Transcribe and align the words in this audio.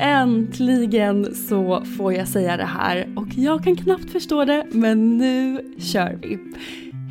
Äntligen 0.00 1.34
så 1.34 1.84
får 1.84 2.12
jag 2.12 2.28
säga 2.28 2.56
det 2.56 2.64
här 2.64 3.08
och 3.16 3.28
jag 3.36 3.64
kan 3.64 3.76
knappt 3.76 4.10
förstå 4.10 4.44
det 4.44 4.66
men 4.70 5.18
nu 5.18 5.60
kör 5.78 6.18
vi. 6.22 6.38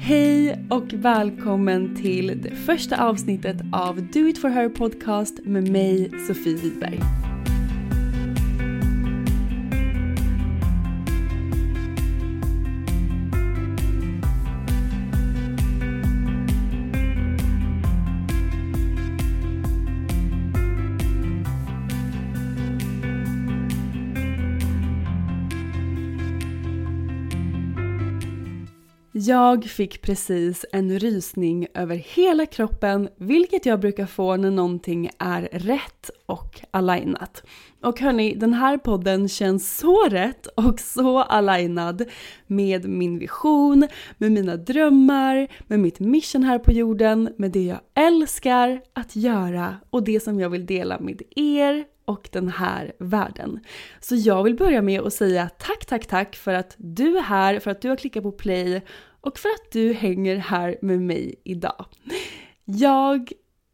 Hej 0.02 0.66
och 0.70 0.94
välkommen 0.94 1.96
till 1.96 2.42
det 2.44 2.56
första 2.56 3.04
avsnittet 3.04 3.58
av 3.74 3.96
Do 4.14 4.20
It 4.28 4.38
For 4.38 4.50
Her 4.50 4.70
podcast 4.70 5.40
med 5.44 5.72
mig 5.72 6.12
Sofie 6.28 6.56
Wiberg. 6.56 7.00
Jag 29.28 29.66
fick 29.66 30.02
precis 30.02 30.66
en 30.72 31.00
rysning 31.00 31.68
över 31.74 31.96
hela 31.96 32.46
kroppen, 32.46 33.10
vilket 33.18 33.66
jag 33.66 33.80
brukar 33.80 34.06
få 34.06 34.36
när 34.38 34.52
någonting 34.52 35.10
är 35.20 35.42
rätt 35.52 36.10
och 36.26 36.62
alignat. 36.72 37.44
Och 37.86 38.00
hörni, 38.00 38.36
den 38.36 38.54
här 38.54 38.78
podden 38.78 39.30
känns 39.30 39.78
så 39.78 40.08
rätt 40.10 40.48
och 40.48 40.80
så 40.80 41.20
alignad 41.20 42.06
med 42.48 42.90
min 42.90 43.20
vision, 43.20 43.88
med 44.18 44.32
mina 44.32 44.56
drömmar, 44.56 45.48
med 45.68 45.80
mitt 45.80 46.00
mission 46.00 46.44
här 46.44 46.60
på 46.60 46.72
jorden, 46.72 47.30
med 47.38 47.52
det 47.52 47.64
jag 47.64 47.80
älskar 47.94 48.82
att 48.94 49.16
göra 49.16 49.76
och 49.90 50.04
det 50.04 50.20
som 50.20 50.40
jag 50.40 50.50
vill 50.50 50.66
dela 50.66 51.00
med 51.00 51.22
er 51.36 51.86
och 52.06 52.30
den 52.32 52.50
här 52.50 52.94
världen. 53.00 53.60
Så 54.00 54.16
jag 54.16 54.44
vill 54.44 54.56
börja 54.56 54.82
med 54.82 55.02
att 55.02 55.14
säga 55.14 55.50
tack, 55.58 55.86
tack, 55.86 56.06
tack 56.06 56.36
för 56.36 56.54
att 56.54 56.76
du 56.78 57.18
är 57.18 57.22
här, 57.22 57.60
för 57.60 57.72
att 57.72 57.82
du 57.82 57.90
har 57.90 57.96
klickat 57.96 58.24
på 58.24 58.32
play 58.32 58.82
och 59.22 59.40
för 59.40 59.50
att 59.50 59.72
du 59.72 59.94
hänger 59.94 60.36
här 60.36 60.78
med 60.82 61.02
mig 61.02 61.36
idag. 61.44 61.86
Jag 62.66 63.32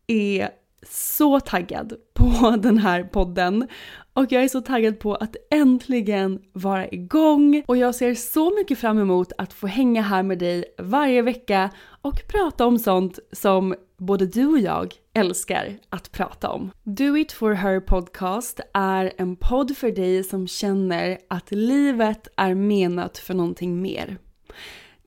är 0.08 0.50
så 0.90 1.40
taggad 1.40 1.94
på 2.14 2.58
den 2.58 2.78
här 2.78 3.04
podden 3.04 3.68
och 4.14 4.32
jag 4.32 4.44
är 4.44 4.48
så 4.48 4.62
taggad 4.62 5.00
på 5.00 5.16
att 5.16 5.36
äntligen 5.52 6.42
vara 6.54 6.88
igång 6.88 7.64
och 7.68 7.78
jag 7.78 7.96
ser 7.96 8.16
så 8.16 8.56
mycket 8.56 8.80
fram 8.80 9.00
emot 9.00 9.32
att 9.38 9.54
få 9.54 9.68
hänga 9.68 10.02
här 10.02 10.24
med 10.24 10.40
dig 10.40 10.66
varje 10.78 11.22
vecka 11.22 11.70
och 12.02 12.22
prata 12.28 12.66
om 12.66 12.80
sånt 12.80 13.20
som 13.32 13.76
både 13.98 14.26
du 14.26 14.48
och 14.48 14.60
jag 14.60 14.94
älskar 15.14 15.78
att 15.90 16.12
prata 16.12 16.50
om. 16.50 16.72
Do 16.84 17.18
It 17.18 17.32
For 17.32 17.54
Her 17.54 17.80
Podcast 17.80 18.60
är 18.74 19.14
en 19.18 19.36
podd 19.36 19.78
för 19.78 19.92
dig 19.92 20.24
som 20.24 20.48
känner 20.48 21.18
att 21.28 21.52
livet 21.52 22.28
är 22.38 22.56
menat 22.56 23.18
för 23.18 23.34
någonting 23.34 23.82
mer. 23.82 24.18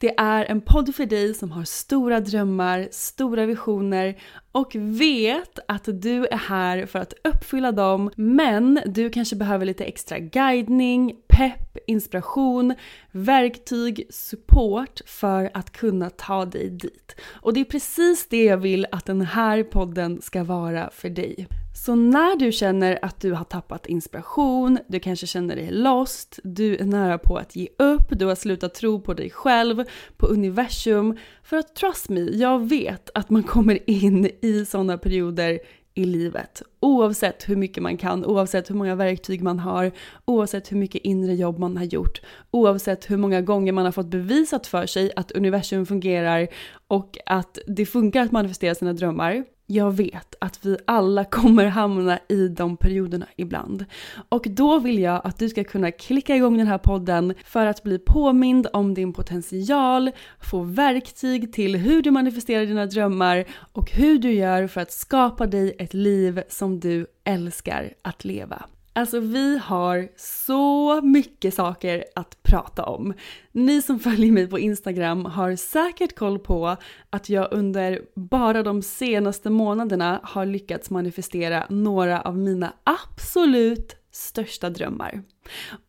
Det 0.05 0.15
är 0.17 0.45
en 0.45 0.61
podd 0.61 0.95
för 0.95 1.07
dig 1.07 1.35
som 1.35 1.53
har 1.53 1.65
stora 1.65 2.21
drömmar, 2.21 2.89
stora 2.91 3.47
visioner 3.47 4.19
och 4.53 4.71
vet 4.75 5.59
att 5.69 5.89
du 5.93 6.27
är 6.27 6.37
här 6.37 6.87
för 6.87 6.99
att 6.99 7.15
uppfylla 7.25 7.73
dem. 7.73 8.11
Men 8.17 8.81
du 8.87 9.11
kanske 9.11 9.37
behöver 9.37 9.67
lite 9.67 9.85
extra 9.85 10.19
guidning, 10.19 11.13
pepp, 11.37 11.79
inspiration, 11.87 12.75
verktyg, 13.13 14.07
support 14.11 15.01
för 15.07 15.51
att 15.55 15.73
kunna 15.73 16.11
ta 16.11 16.45
dig 16.45 16.71
dit. 16.71 17.17
Och 17.23 17.55
det 17.55 17.61
är 17.61 17.65
precis 17.65 18.29
det 18.29 18.45
jag 18.45 18.57
vill 18.57 18.87
att 18.93 19.05
den 19.05 19.21
här 19.21 19.63
podden 19.63 20.23
ska 20.23 20.45
vara 20.45 20.91
för 20.91 21.11
dig. 21.11 21.47
Så 21.85 21.95
när 21.95 22.37
du 22.37 22.53
känner 22.53 22.99
att 23.03 23.21
du 23.21 23.33
har 23.33 23.45
tappat 23.45 23.87
inspiration, 23.87 24.79
du 24.87 25.01
kanske 25.01 25.27
känner 25.27 25.57
dig 25.57 25.71
lost, 25.71 26.39
du 26.45 26.77
är 26.77 26.85
nära 26.85 27.19
på 27.19 27.37
att 27.37 27.57
ge 27.57 27.69
upp, 27.79 28.07
du 28.11 28.27
har 28.27 28.35
slutat 28.35 28.75
tro 28.75 29.01
på 29.01 29.15
dig 29.15 29.31
själv, 29.31 29.85
på 30.17 30.27
universum. 30.27 31.19
För 31.43 31.57
att 31.57 31.75
trust 31.75 32.09
me, 32.09 32.21
jag 32.21 32.69
vet 32.69 33.11
att 33.15 33.31
man 33.31 33.43
kommer 33.43 33.91
in 33.91 34.31
i 34.43 34.65
sådana 34.65 34.99
perioder 34.99 35.61
i 35.95 36.05
livet. 36.05 36.63
Oavsett 36.81 37.49
hur 37.49 37.57
mycket 37.57 37.83
man 37.83 37.97
kan, 37.97 38.25
oavsett 38.25 38.71
hur 38.71 38.75
många 38.75 38.95
verktyg 38.95 39.43
man 39.43 39.59
har, 39.59 39.93
oavsett 40.25 40.73
hur 40.73 40.77
mycket 40.77 41.03
inre 41.03 41.35
jobb 41.35 41.59
man 41.59 41.77
har 41.77 41.85
gjort, 41.85 42.21
oavsett 42.51 43.11
hur 43.11 43.17
många 43.17 43.41
gånger 43.41 43.73
man 43.73 43.85
har 43.85 43.93
fått 43.93 44.07
bevisat 44.07 44.67
för 44.67 44.87
sig 44.87 45.13
att 45.17 45.33
universum 45.33 45.87
fungerar 45.87 46.49
och 46.89 47.19
att 47.27 47.59
det 47.67 47.87
funkar 47.87 48.23
att 48.23 48.33
manifestera 48.33 48.75
sina 48.75 48.93
drömmar 48.93 49.45
jag 49.67 49.93
vet 49.97 50.35
att 50.39 50.67
vi 50.67 50.77
alla 50.87 51.25
kommer 51.31 51.67
hamna 51.67 52.19
i 52.29 52.49
de 52.49 52.77
perioderna 52.77 53.27
ibland. 53.37 53.85
Och 54.29 54.47
då 54.51 54.79
vill 54.79 54.99
jag 54.99 55.21
att 55.25 55.39
du 55.39 55.49
ska 55.49 55.65
kunna 55.65 55.91
klicka 55.91 56.37
igång 56.37 56.59
den 56.59 56.67
här 56.67 56.79
podden 56.79 57.35
för 57.45 57.67
att 57.67 57.83
bli 57.83 57.99
påmind 57.99 58.67
om 58.73 58.95
din 58.95 59.13
potential, 59.13 60.11
få 60.41 60.63
verktyg 60.63 61.53
till 61.53 61.77
hur 61.77 62.03
du 62.03 62.11
manifesterar 62.11 62.67
dina 62.67 62.87
drömmar 62.87 63.45
och 63.73 63.91
hur 63.91 64.19
du 64.19 64.33
gör 64.33 64.67
för 64.67 64.81
att 64.81 64.93
skapa 64.93 65.47
dig 65.47 65.77
ett 65.79 65.95
liv 65.95 66.43
som 66.49 66.81
du 66.81 67.07
älskar 67.25 67.95
att 68.03 68.25
leva. 68.25 68.65
Alltså 68.97 69.21
vi 69.21 69.59
har 69.59 70.09
så 70.17 71.01
mycket 71.03 71.55
saker 71.55 72.05
att 72.15 72.43
prata 72.43 72.85
om. 72.85 73.15
Ni 73.53 73.83
som 73.83 73.99
följer 73.99 74.33
mig 74.33 74.49
på 74.49 74.59
Instagram 74.59 75.25
har 75.25 75.57
säkert 75.57 76.15
koll 76.15 76.39
på 76.39 76.77
att 77.11 77.29
jag 77.29 77.49
under 77.51 78.01
bara 78.17 78.63
de 78.63 78.83
senaste 78.83 79.51
månaderna 79.51 80.21
har 80.23 80.47
lyckats 80.47 80.91
manifestera 80.91 81.67
några 81.69 82.21
av 82.21 82.39
mina 82.39 82.73
absolut 82.85 83.97
största 84.11 84.71
drömmar. 84.71 85.23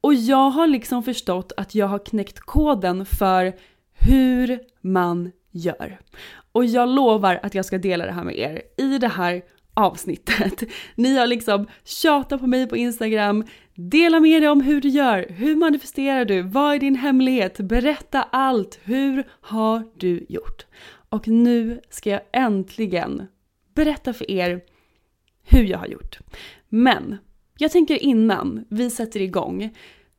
Och 0.01 0.13
jag 0.13 0.49
har 0.49 0.67
liksom 0.67 1.03
förstått 1.03 1.51
att 1.57 1.75
jag 1.75 1.87
har 1.87 2.05
knäckt 2.05 2.39
koden 2.39 3.05
för 3.05 3.53
hur 3.93 4.59
man 4.81 5.31
gör. 5.51 5.99
Och 6.51 6.65
jag 6.65 6.89
lovar 6.89 7.39
att 7.43 7.55
jag 7.55 7.65
ska 7.65 7.77
dela 7.77 8.05
det 8.05 8.11
här 8.11 8.23
med 8.23 8.37
er 8.37 8.61
i 8.77 8.97
det 8.97 9.07
här 9.07 9.41
avsnittet. 9.75 10.63
Ni 10.95 11.17
har 11.17 11.27
liksom 11.27 11.67
tjatat 11.83 12.41
på 12.41 12.47
mig 12.47 12.67
på 12.67 12.77
Instagram, 12.77 13.43
dela 13.75 14.19
med 14.19 14.41
dig 14.41 14.49
om 14.49 14.61
hur 14.61 14.81
du 14.81 14.89
gör, 14.89 15.25
hur 15.29 15.55
manifesterar 15.55 16.25
du, 16.25 16.41
vad 16.41 16.75
är 16.75 16.79
din 16.79 16.95
hemlighet, 16.95 17.57
berätta 17.57 18.23
allt, 18.23 18.79
hur 18.83 19.23
har 19.41 19.83
du 19.97 20.25
gjort? 20.29 20.65
Och 21.09 21.27
nu 21.27 21.81
ska 21.89 22.09
jag 22.09 22.21
äntligen 22.33 23.27
berätta 23.75 24.13
för 24.13 24.31
er 24.31 24.61
hur 25.43 25.63
jag 25.63 25.77
har 25.77 25.87
gjort. 25.87 26.19
Men 26.69 27.17
jag 27.57 27.71
tänker 27.71 28.03
innan 28.03 28.65
vi 28.69 28.89
sätter 28.89 29.21
igång 29.21 29.75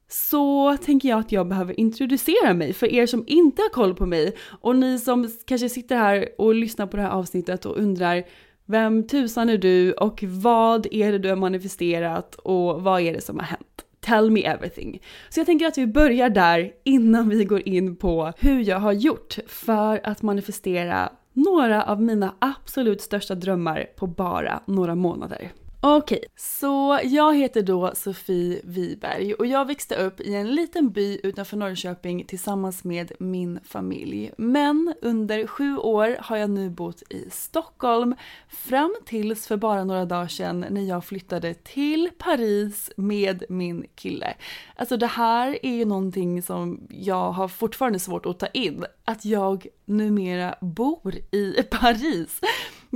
så 0.09 0.77
tänker 0.77 1.09
jag 1.09 1.19
att 1.19 1.33
jag 1.33 1.49
behöver 1.49 1.81
introducera 1.81 2.55
mig 2.55 2.73
för 2.73 2.87
er 2.87 3.07
som 3.07 3.25
inte 3.27 3.63
har 3.63 3.69
koll 3.69 3.95
på 3.95 4.07
mig 4.07 4.37
och 4.61 4.77
ni 4.77 4.99
som 4.99 5.31
kanske 5.45 5.69
sitter 5.69 5.97
här 5.97 6.29
och 6.39 6.55
lyssnar 6.55 6.87
på 6.87 6.97
det 6.97 7.03
här 7.03 7.11
avsnittet 7.11 7.67
och 7.67 7.79
undrar 7.79 8.25
vem 8.67 9.07
tusan 9.07 9.49
är 9.49 9.59
du 9.59 9.93
och 9.93 10.25
vad 10.27 10.87
är 10.91 11.13
det 11.13 11.19
du 11.19 11.29
har 11.29 11.37
manifesterat 11.37 12.35
och 12.35 12.83
vad 12.83 13.01
är 13.01 13.13
det 13.13 13.21
som 13.21 13.39
har 13.39 13.47
hänt? 13.47 13.85
Tell 14.01 14.31
me 14.31 14.45
everything. 14.45 15.03
Så 15.29 15.41
jag 15.41 15.47
tänker 15.47 15.67
att 15.67 15.79
vi 15.79 15.87
börjar 15.87 16.31
där 16.31 16.73
innan 16.85 17.29
vi 17.29 17.45
går 17.45 17.69
in 17.69 17.97
på 17.97 18.33
hur 18.39 18.69
jag 18.69 18.79
har 18.79 18.93
gjort 18.93 19.39
för 19.47 20.01
att 20.05 20.23
manifestera 20.23 21.13
några 21.33 21.83
av 21.83 22.03
mina 22.03 22.35
absolut 22.39 23.01
största 23.01 23.35
drömmar 23.35 23.87
på 23.97 24.07
bara 24.07 24.61
några 24.67 24.95
månader. 24.95 25.53
Okej, 25.89 26.25
så 26.37 27.01
jag 27.05 27.37
heter 27.37 27.63
då 27.63 27.93
Sofie 27.95 28.61
Wiberg 28.65 29.35
och 29.35 29.47
jag 29.47 29.65
växte 29.65 29.97
upp 29.97 30.21
i 30.21 30.35
en 30.35 30.55
liten 30.55 30.91
by 30.91 31.21
utanför 31.23 31.57
Norrköping 31.57 32.25
tillsammans 32.25 32.85
med 32.85 33.13
min 33.19 33.61
familj. 33.65 34.33
Men 34.39 34.95
under 35.03 35.47
sju 35.47 35.77
år 35.77 36.17
har 36.21 36.37
jag 36.37 36.51
nu 36.51 36.71
bott 36.71 37.03
i 37.11 37.31
Stockholm 37.31 38.15
fram 38.49 38.97
tills 39.05 39.47
för 39.47 39.57
bara 39.57 39.85
några 39.85 40.05
dagar 40.05 40.29
sedan 40.29 40.67
när 40.71 40.83
jag 40.83 41.05
flyttade 41.05 41.55
till 41.55 42.11
Paris 42.19 42.91
med 42.97 43.45
min 43.49 43.87
kille. 43.95 44.35
Alltså 44.77 44.97
det 44.97 45.07
här 45.07 45.59
är 45.63 45.75
ju 45.75 45.85
någonting 45.85 46.43
som 46.43 46.87
jag 46.91 47.33
har 47.33 47.49
fortfarande 47.49 47.99
svårt 47.99 48.27
att 48.27 48.39
ta 48.39 48.47
in. 48.47 48.85
Att 49.05 49.25
jag 49.25 49.67
numera 49.85 50.55
bor 50.61 51.15
i 51.31 51.63
Paris. 51.71 52.41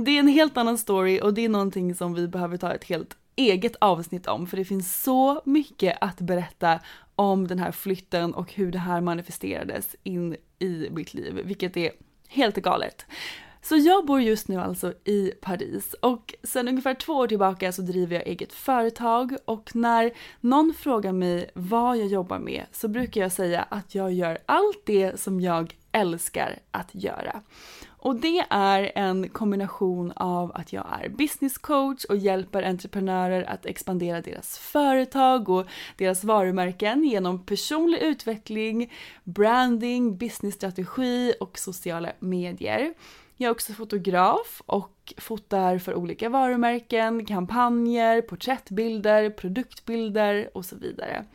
Det 0.03 0.11
är 0.11 0.19
en 0.19 0.27
helt 0.27 0.57
annan 0.57 0.77
story 0.77 1.19
och 1.21 1.33
det 1.33 1.45
är 1.45 1.49
någonting 1.49 1.95
som 1.95 2.13
vi 2.13 2.27
behöver 2.27 2.57
ta 2.57 2.73
ett 2.73 2.83
helt 2.83 3.17
eget 3.35 3.75
avsnitt 3.81 4.27
om 4.27 4.47
för 4.47 4.57
det 4.57 4.65
finns 4.65 5.03
så 5.03 5.41
mycket 5.45 5.97
att 6.01 6.21
berätta 6.21 6.79
om 7.15 7.47
den 7.47 7.59
här 7.59 7.71
flytten 7.71 8.33
och 8.33 8.53
hur 8.53 8.71
det 8.71 8.79
här 8.79 9.01
manifesterades 9.01 9.95
in 10.03 10.35
i 10.59 10.87
mitt 10.91 11.13
liv, 11.13 11.41
vilket 11.45 11.77
är 11.77 11.91
helt 12.27 12.55
galet. 12.55 13.05
Så 13.61 13.75
jag 13.75 14.05
bor 14.05 14.21
just 14.21 14.47
nu 14.47 14.59
alltså 14.59 14.93
i 15.03 15.31
Paris 15.41 15.93
och 15.93 16.35
sen 16.43 16.67
ungefär 16.67 16.93
två 16.93 17.13
år 17.13 17.27
tillbaka 17.27 17.71
så 17.71 17.81
driver 17.81 18.15
jag 18.15 18.27
eget 18.27 18.53
företag 18.53 19.35
och 19.45 19.75
när 19.75 20.11
någon 20.39 20.73
frågar 20.77 21.11
mig 21.11 21.49
vad 21.53 21.97
jag 21.97 22.07
jobbar 22.07 22.39
med 22.39 22.65
så 22.71 22.87
brukar 22.87 23.21
jag 23.21 23.31
säga 23.31 23.61
att 23.69 23.95
jag 23.95 24.13
gör 24.13 24.37
allt 24.45 24.81
det 24.85 25.19
som 25.19 25.41
jag 25.41 25.75
älskar 25.91 26.59
att 26.71 26.89
göra. 26.91 27.41
Och 28.03 28.15
det 28.15 28.45
är 28.49 28.91
en 28.95 29.29
kombination 29.29 30.11
av 30.11 30.51
att 30.55 30.73
jag 30.73 30.85
är 31.01 31.09
business 31.09 31.57
coach 31.57 32.05
och 32.05 32.17
hjälper 32.17 32.63
entreprenörer 32.63 33.43
att 33.43 33.65
expandera 33.65 34.21
deras 34.21 34.57
företag 34.57 35.49
och 35.49 35.65
deras 35.97 36.23
varumärken 36.23 37.03
genom 37.03 37.45
personlig 37.45 37.97
utveckling, 37.97 38.93
branding, 39.23 40.17
businessstrategi 40.17 41.33
och 41.39 41.59
sociala 41.59 42.11
medier. 42.19 42.93
Jag 43.37 43.47
är 43.47 43.51
också 43.51 43.73
fotograf 43.73 44.61
och 44.65 45.13
fotar 45.17 45.77
för 45.77 45.95
olika 45.95 46.29
varumärken, 46.29 47.25
kampanjer, 47.25 48.21
porträttbilder, 48.21 49.29
produktbilder 49.29 50.49
och 50.53 50.65
så 50.65 50.75
vidare. 50.75 51.25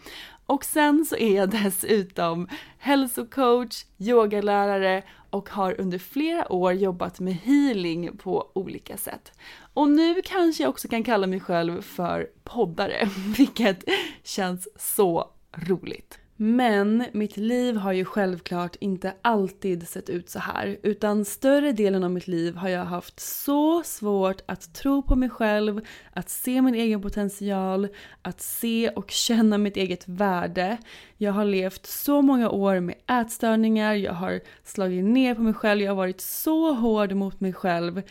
Och 0.46 0.64
sen 0.64 1.04
så 1.04 1.16
är 1.16 1.36
jag 1.36 1.50
dessutom 1.64 2.48
hälsocoach, 2.78 3.84
yogalärare 3.98 5.02
och 5.30 5.48
har 5.48 5.80
under 5.80 5.98
flera 5.98 6.52
år 6.52 6.72
jobbat 6.72 7.20
med 7.20 7.34
healing 7.34 8.16
på 8.16 8.50
olika 8.54 8.96
sätt. 8.96 9.32
Och 9.74 9.88
nu 9.88 10.22
kanske 10.24 10.62
jag 10.62 10.70
också 10.70 10.88
kan 10.88 11.04
kalla 11.04 11.26
mig 11.26 11.40
själv 11.40 11.82
för 11.82 12.28
poddare, 12.44 13.08
vilket 13.36 13.84
känns 14.22 14.68
så 14.76 15.30
roligt. 15.52 16.18
Men 16.38 17.04
mitt 17.12 17.36
liv 17.36 17.76
har 17.76 17.92
ju 17.92 18.04
självklart 18.04 18.76
inte 18.80 19.14
alltid 19.22 19.88
sett 19.88 20.10
ut 20.10 20.30
så 20.30 20.38
här. 20.38 20.78
Utan 20.82 21.24
större 21.24 21.72
delen 21.72 22.04
av 22.04 22.10
mitt 22.10 22.26
liv 22.26 22.56
har 22.56 22.68
jag 22.68 22.84
haft 22.84 23.20
så 23.20 23.82
svårt 23.82 24.40
att 24.46 24.74
tro 24.74 25.02
på 25.02 25.16
mig 25.16 25.30
själv, 25.30 25.80
att 26.12 26.28
se 26.28 26.62
min 26.62 26.74
egen 26.74 27.02
potential, 27.02 27.88
att 28.22 28.40
se 28.40 28.88
och 28.88 29.10
känna 29.10 29.58
mitt 29.58 29.76
eget 29.76 30.08
värde. 30.08 30.76
Jag 31.16 31.32
har 31.32 31.44
levt 31.44 31.86
så 31.86 32.22
många 32.22 32.50
år 32.50 32.80
med 32.80 32.94
ätstörningar, 33.06 33.94
jag 33.94 34.12
har 34.12 34.40
slagit 34.64 35.04
ner 35.04 35.34
på 35.34 35.42
mig 35.42 35.54
själv, 35.54 35.80
jag 35.82 35.90
har 35.90 35.96
varit 35.96 36.20
så 36.20 36.72
hård 36.72 37.12
mot 37.12 37.40
mig 37.40 37.52
själv 37.52 38.02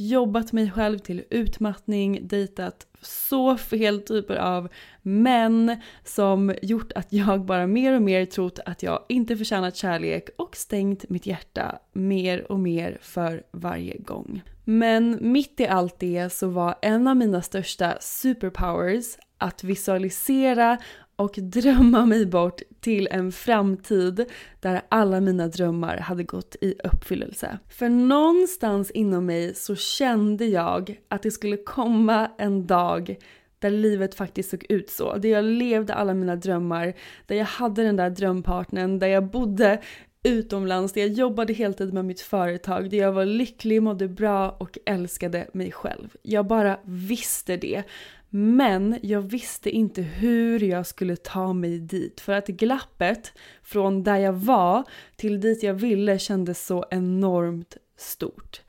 jobbat 0.00 0.52
mig 0.52 0.70
själv 0.70 0.98
till 0.98 1.24
utmattning, 1.30 2.20
dejtat 2.22 2.86
så 3.00 3.56
fel 3.56 4.00
typer 4.00 4.36
av 4.36 4.68
män 5.02 5.80
som 6.04 6.54
gjort 6.62 6.92
att 6.92 7.12
jag 7.12 7.44
bara 7.44 7.66
mer 7.66 7.94
och 7.94 8.02
mer 8.02 8.24
trott 8.26 8.58
att 8.66 8.82
jag 8.82 9.04
inte 9.08 9.36
förtjänat 9.36 9.76
kärlek 9.76 10.28
och 10.38 10.56
stängt 10.56 11.08
mitt 11.08 11.26
hjärta 11.26 11.78
mer 11.92 12.52
och 12.52 12.60
mer 12.60 12.98
för 13.00 13.42
varje 13.50 13.98
gång. 13.98 14.42
Men 14.64 15.18
mitt 15.20 15.60
i 15.60 15.66
allt 15.66 15.98
det 15.98 16.32
så 16.32 16.48
var 16.48 16.74
en 16.82 17.08
av 17.08 17.16
mina 17.16 17.42
största 17.42 17.94
superpowers 18.00 19.16
att 19.38 19.64
visualisera 19.64 20.78
och 21.20 21.34
drömma 21.36 22.06
mig 22.06 22.26
bort 22.26 22.60
till 22.80 23.08
en 23.10 23.32
framtid 23.32 24.24
där 24.60 24.82
alla 24.88 25.20
mina 25.20 25.48
drömmar 25.48 25.96
hade 25.96 26.24
gått 26.24 26.56
i 26.60 26.74
uppfyllelse. 26.84 27.58
För 27.68 27.88
någonstans 27.88 28.90
inom 28.90 29.26
mig 29.26 29.54
så 29.54 29.76
kände 29.76 30.44
jag 30.44 31.00
att 31.08 31.22
det 31.22 31.30
skulle 31.30 31.56
komma 31.56 32.30
en 32.38 32.66
dag 32.66 33.16
där 33.58 33.70
livet 33.70 34.14
faktiskt 34.14 34.50
såg 34.50 34.66
ut 34.68 34.90
så. 34.90 35.16
Där 35.16 35.28
jag 35.28 35.44
levde 35.44 35.94
alla 35.94 36.14
mina 36.14 36.36
drömmar, 36.36 36.94
där 37.26 37.36
jag 37.36 37.44
hade 37.44 37.82
den 37.82 37.96
där 37.96 38.10
drömpartnern, 38.10 38.98
där 38.98 39.08
jag 39.08 39.30
bodde 39.30 39.80
utomlands, 40.22 40.92
där 40.92 41.00
jag 41.00 41.10
jobbade 41.10 41.52
heltid 41.52 41.92
med 41.92 42.04
mitt 42.04 42.20
företag, 42.20 42.90
där 42.90 42.98
jag 42.98 43.12
var 43.12 43.24
lycklig, 43.24 43.82
mådde 43.82 44.08
bra 44.08 44.50
och 44.50 44.78
älskade 44.86 45.46
mig 45.52 45.72
själv. 45.72 46.16
Jag 46.22 46.46
bara 46.46 46.78
visste 46.84 47.56
det. 47.56 47.82
Men 48.30 48.98
jag 49.02 49.20
visste 49.20 49.70
inte 49.70 50.02
hur 50.02 50.62
jag 50.62 50.86
skulle 50.86 51.16
ta 51.16 51.52
mig 51.52 51.78
dit 51.78 52.20
för 52.20 52.32
att 52.32 52.46
glappet 52.46 53.32
från 53.62 54.02
där 54.02 54.16
jag 54.16 54.32
var 54.32 54.84
till 55.16 55.40
dit 55.40 55.62
jag 55.62 55.74
ville 55.74 56.18
kändes 56.18 56.66
så 56.66 56.84
enormt 56.90 57.76
stort. 57.96 58.60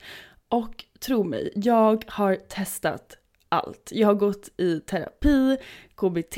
Och 0.48 0.84
tro 1.00 1.24
mig, 1.24 1.52
jag 1.54 2.04
har 2.08 2.34
testat 2.34 3.16
allt. 3.48 3.90
Jag 3.92 4.08
har 4.08 4.14
gått 4.14 4.48
i 4.56 4.80
terapi, 4.80 5.56
KBT, 5.96 6.36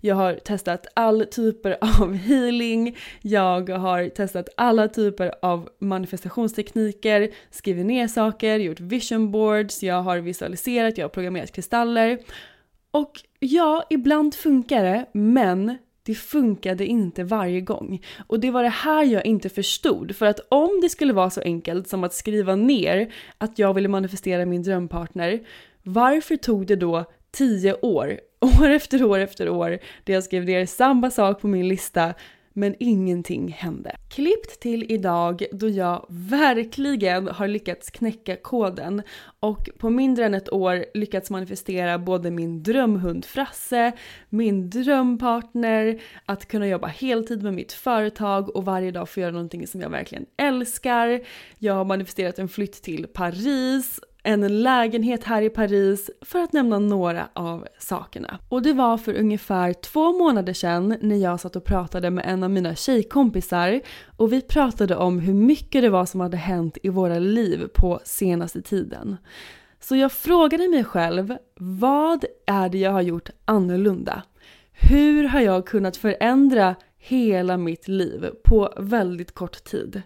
jag 0.00 0.14
har 0.14 0.34
testat 0.34 0.86
alla 0.94 1.24
typer 1.24 1.76
av 2.00 2.14
healing, 2.14 2.96
jag 3.22 3.68
har 3.70 4.08
testat 4.08 4.48
alla 4.56 4.88
typer 4.88 5.34
av 5.42 5.68
manifestationstekniker, 5.78 7.30
skrivit 7.50 7.86
ner 7.86 8.08
saker, 8.08 8.58
gjort 8.58 8.80
vision 8.80 9.30
boards, 9.30 9.82
jag 9.82 10.02
har 10.02 10.18
visualiserat, 10.18 10.98
jag 10.98 11.04
har 11.04 11.10
programmerat 11.10 11.52
kristaller. 11.52 12.18
Och 12.96 13.20
ja, 13.40 13.84
ibland 13.90 14.34
funkar 14.34 14.84
det, 14.84 15.06
men 15.12 15.78
det 16.02 16.14
funkade 16.14 16.86
inte 16.86 17.24
varje 17.24 17.60
gång. 17.60 18.02
Och 18.26 18.40
det 18.40 18.50
var 18.50 18.62
det 18.62 18.68
här 18.68 19.04
jag 19.04 19.26
inte 19.26 19.48
förstod. 19.48 20.16
För 20.16 20.26
att 20.26 20.40
om 20.48 20.80
det 20.82 20.88
skulle 20.88 21.12
vara 21.12 21.30
så 21.30 21.40
enkelt 21.40 21.88
som 21.88 22.04
att 22.04 22.14
skriva 22.14 22.56
ner 22.56 23.12
att 23.38 23.58
jag 23.58 23.74
ville 23.74 23.88
manifestera 23.88 24.46
min 24.46 24.62
drömpartner, 24.62 25.40
varför 25.82 26.36
tog 26.36 26.66
det 26.66 26.76
då 26.76 27.04
tio 27.30 27.74
år, 27.74 28.20
år 28.60 28.70
efter 28.70 29.04
år 29.04 29.18
efter 29.18 29.48
år, 29.48 29.78
där 30.04 30.14
jag 30.14 30.24
skrev 30.24 30.44
ner 30.44 30.66
samma 30.66 31.10
sak 31.10 31.40
på 31.40 31.48
min 31.48 31.68
lista 31.68 32.14
men 32.56 32.74
ingenting 32.78 33.48
hände. 33.48 33.96
Klippt 34.08 34.60
till 34.60 34.92
idag 34.92 35.44
då 35.52 35.68
jag 35.68 36.06
verkligen 36.08 37.28
har 37.28 37.48
lyckats 37.48 37.90
knäcka 37.90 38.36
koden 38.36 39.02
och 39.40 39.68
på 39.78 39.90
mindre 39.90 40.24
än 40.24 40.34
ett 40.34 40.52
år 40.52 40.84
lyckats 40.94 41.30
manifestera 41.30 41.98
både 41.98 42.30
min 42.30 42.62
drömhund 42.62 43.24
Frasse, 43.24 43.92
min 44.28 44.70
drömpartner, 44.70 46.02
att 46.24 46.46
kunna 46.46 46.68
jobba 46.68 46.86
heltid 46.86 47.42
med 47.42 47.54
mitt 47.54 47.72
företag 47.72 48.56
och 48.56 48.64
varje 48.64 48.90
dag 48.90 49.08
få 49.08 49.20
göra 49.20 49.32
någonting 49.32 49.66
som 49.66 49.80
jag 49.80 49.90
verkligen 49.90 50.26
älskar. 50.36 51.20
Jag 51.58 51.74
har 51.74 51.84
manifesterat 51.84 52.38
en 52.38 52.48
flytt 52.48 52.82
till 52.82 53.06
Paris 53.06 54.00
en 54.26 54.62
lägenhet 54.62 55.24
här 55.24 55.42
i 55.42 55.50
Paris 55.50 56.10
för 56.20 56.38
att 56.38 56.52
nämna 56.52 56.78
några 56.78 57.28
av 57.32 57.66
sakerna. 57.78 58.38
Och 58.48 58.62
det 58.62 58.72
var 58.72 58.98
för 58.98 59.14
ungefär 59.14 59.72
två 59.72 60.12
månader 60.12 60.52
sedan 60.52 60.96
när 61.00 61.16
jag 61.16 61.40
satt 61.40 61.56
och 61.56 61.64
pratade 61.64 62.10
med 62.10 62.24
en 62.28 62.42
av 62.42 62.50
mina 62.50 62.74
tjejkompisar 62.74 63.80
och 64.16 64.32
vi 64.32 64.42
pratade 64.42 64.96
om 64.96 65.18
hur 65.18 65.34
mycket 65.34 65.82
det 65.82 65.88
var 65.88 66.06
som 66.06 66.20
hade 66.20 66.36
hänt 66.36 66.78
i 66.82 66.88
våra 66.88 67.18
liv 67.18 67.68
på 67.74 68.00
senaste 68.04 68.62
tiden. 68.62 69.16
Så 69.80 69.96
jag 69.96 70.12
frågade 70.12 70.68
mig 70.68 70.84
själv, 70.84 71.36
vad 71.58 72.24
är 72.46 72.68
det 72.68 72.78
jag 72.78 72.92
har 72.92 73.02
gjort 73.02 73.30
annorlunda? 73.44 74.22
Hur 74.72 75.24
har 75.24 75.40
jag 75.40 75.66
kunnat 75.66 75.96
förändra 75.96 76.74
hela 76.98 77.56
mitt 77.56 77.88
liv 77.88 78.30
på 78.44 78.74
väldigt 78.78 79.34
kort 79.34 79.64
tid? 79.64 80.02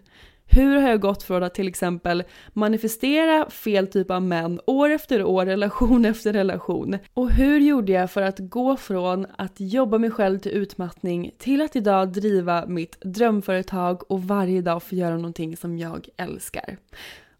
Hur 0.53 0.75
har 0.81 0.89
jag 0.89 1.01
gått 1.01 1.23
från 1.23 1.43
att 1.43 1.53
till 1.53 1.67
exempel 1.67 2.23
manifestera 2.53 3.49
fel 3.49 3.87
typ 3.87 4.11
av 4.11 4.21
män 4.21 4.59
år 4.65 4.89
efter 4.89 5.23
år, 5.23 5.45
relation 5.45 6.05
efter 6.11 6.33
relation? 6.33 6.97
Och 7.13 7.31
hur 7.31 7.59
gjorde 7.59 7.91
jag 7.91 8.11
för 8.11 8.21
att 8.21 8.39
gå 8.39 8.77
från 8.77 9.25
att 9.37 9.53
jobba 9.57 9.97
mig 9.97 10.11
själv 10.11 10.39
till 10.39 10.51
utmattning 10.51 11.31
till 11.37 11.61
att 11.61 11.75
idag 11.75 12.11
driva 12.11 12.65
mitt 12.65 13.01
drömföretag 13.01 14.11
och 14.11 14.23
varje 14.23 14.61
dag 14.61 14.83
få 14.83 14.95
göra 14.95 15.15
någonting 15.15 15.57
som 15.57 15.77
jag 15.77 16.07
älskar? 16.17 16.77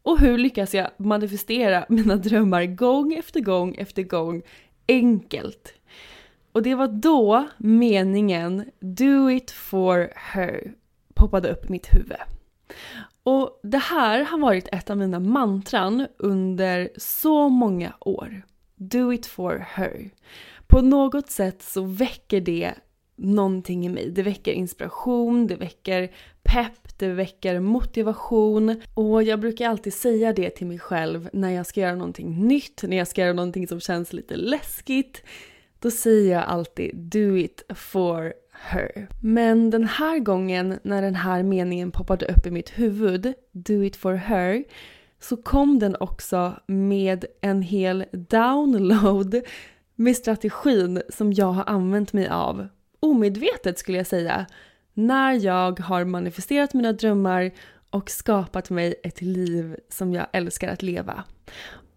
Och 0.04 0.20
hur 0.20 0.38
lyckas 0.38 0.74
jag 0.74 0.88
manifestera 0.98 1.86
mina 1.90 2.16
drömmar 2.16 2.66
gång 2.66 3.14
efter 3.14 3.40
gång 3.40 3.76
efter 3.76 4.04
gång 4.04 4.42
enkelt? 4.88 5.74
Och 6.52 6.64
det 6.64 6.76
var 6.76 6.88
då 6.88 7.48
meningen 7.58 8.66
“Do 8.80 9.32
it 9.32 9.52
for 9.52 10.10
her” 10.16 10.74
poppade 11.14 11.52
upp 11.52 11.66
i 11.66 11.72
mitt 11.72 11.96
huvud. 11.96 12.18
Och 13.24 13.60
det 13.64 13.78
här 13.78 14.24
har 14.24 14.38
varit 14.38 14.68
ett 14.72 14.90
av 14.90 14.98
mina 14.98 15.20
mantran 15.20 16.08
under 16.18 16.90
så 16.98 17.50
många 17.50 17.94
år. 18.00 18.42
Do 18.76 19.14
it 19.14 19.26
for 19.26 19.66
her. 19.70 20.10
På 20.68 20.82
något 20.82 21.30
sätt 21.30 21.62
så 21.62 21.82
väcker 21.82 22.42
det 22.42 22.74
någonting 23.16 23.86
i 23.86 23.90
mig. 23.90 24.12
Det 24.12 24.24
väcker 24.24 24.52
inspiration, 24.52 25.48
det 25.48 25.56
väcker 25.56 26.12
pepp, 26.44 27.00
det 27.00 27.08
väcker 27.08 27.60
motivation. 27.60 28.82
Och 28.94 29.24
jag 29.24 29.40
brukar 29.40 29.70
alltid 29.70 29.94
säga 29.94 30.34
det 30.34 30.50
till 30.50 30.68
mig 30.68 30.80
själv 30.80 31.30
när 31.34 31.50
jag 31.50 31.66
ska 31.66 31.82
göra 31.82 31.96
någonting 31.96 32.48
nytt, 32.48 32.84
när 32.84 32.98
jag 32.98 33.08
ska 33.08 33.22
göra 33.22 33.34
någonting 33.34 33.68
som 33.68 33.80
känns 33.80 34.14
lite 34.14 34.36
läskigt. 34.36 35.24
Då 35.80 35.92
säger 35.92 36.34
jag 36.34 36.44
alltid 36.44 36.96
do 36.96 37.38
it 37.38 37.64
for 37.76 38.34
her. 38.52 39.08
Men 39.20 39.70
den 39.70 39.84
här 39.84 40.20
gången 40.20 40.80
när 40.84 41.02
den 41.02 41.16
här 41.16 41.44
meningen 41.44 41.92
poppade 41.92 42.26
upp 42.26 42.46
i 42.46 42.52
mitt 42.52 42.70
huvud, 42.70 43.34
do 43.52 43.84
it 43.84 43.96
for 43.96 44.14
her, 44.14 44.64
så 45.20 45.38
kom 45.38 45.80
den 45.80 45.96
också 46.00 46.54
med 46.68 47.26
en 47.42 47.62
hel 47.62 48.06
download 48.12 49.42
med 49.96 50.16
strategin 50.16 51.02
som 51.10 51.34
jag 51.34 51.52
har 51.52 51.64
använt 51.68 52.14
mig 52.14 52.28
av, 52.28 52.68
omedvetet 53.00 53.80
skulle 53.80 53.98
jag 53.98 54.08
säga, 54.08 54.46
när 54.94 55.46
jag 55.46 55.80
har 55.80 56.06
manifesterat 56.06 56.74
mina 56.74 56.94
drömmar 56.94 57.52
och 57.90 58.10
skapat 58.10 58.70
mig 58.70 58.96
ett 59.04 59.22
liv 59.22 59.76
som 59.90 60.14
jag 60.14 60.28
älskar 60.34 60.68
att 60.68 60.82
leva. 60.82 61.24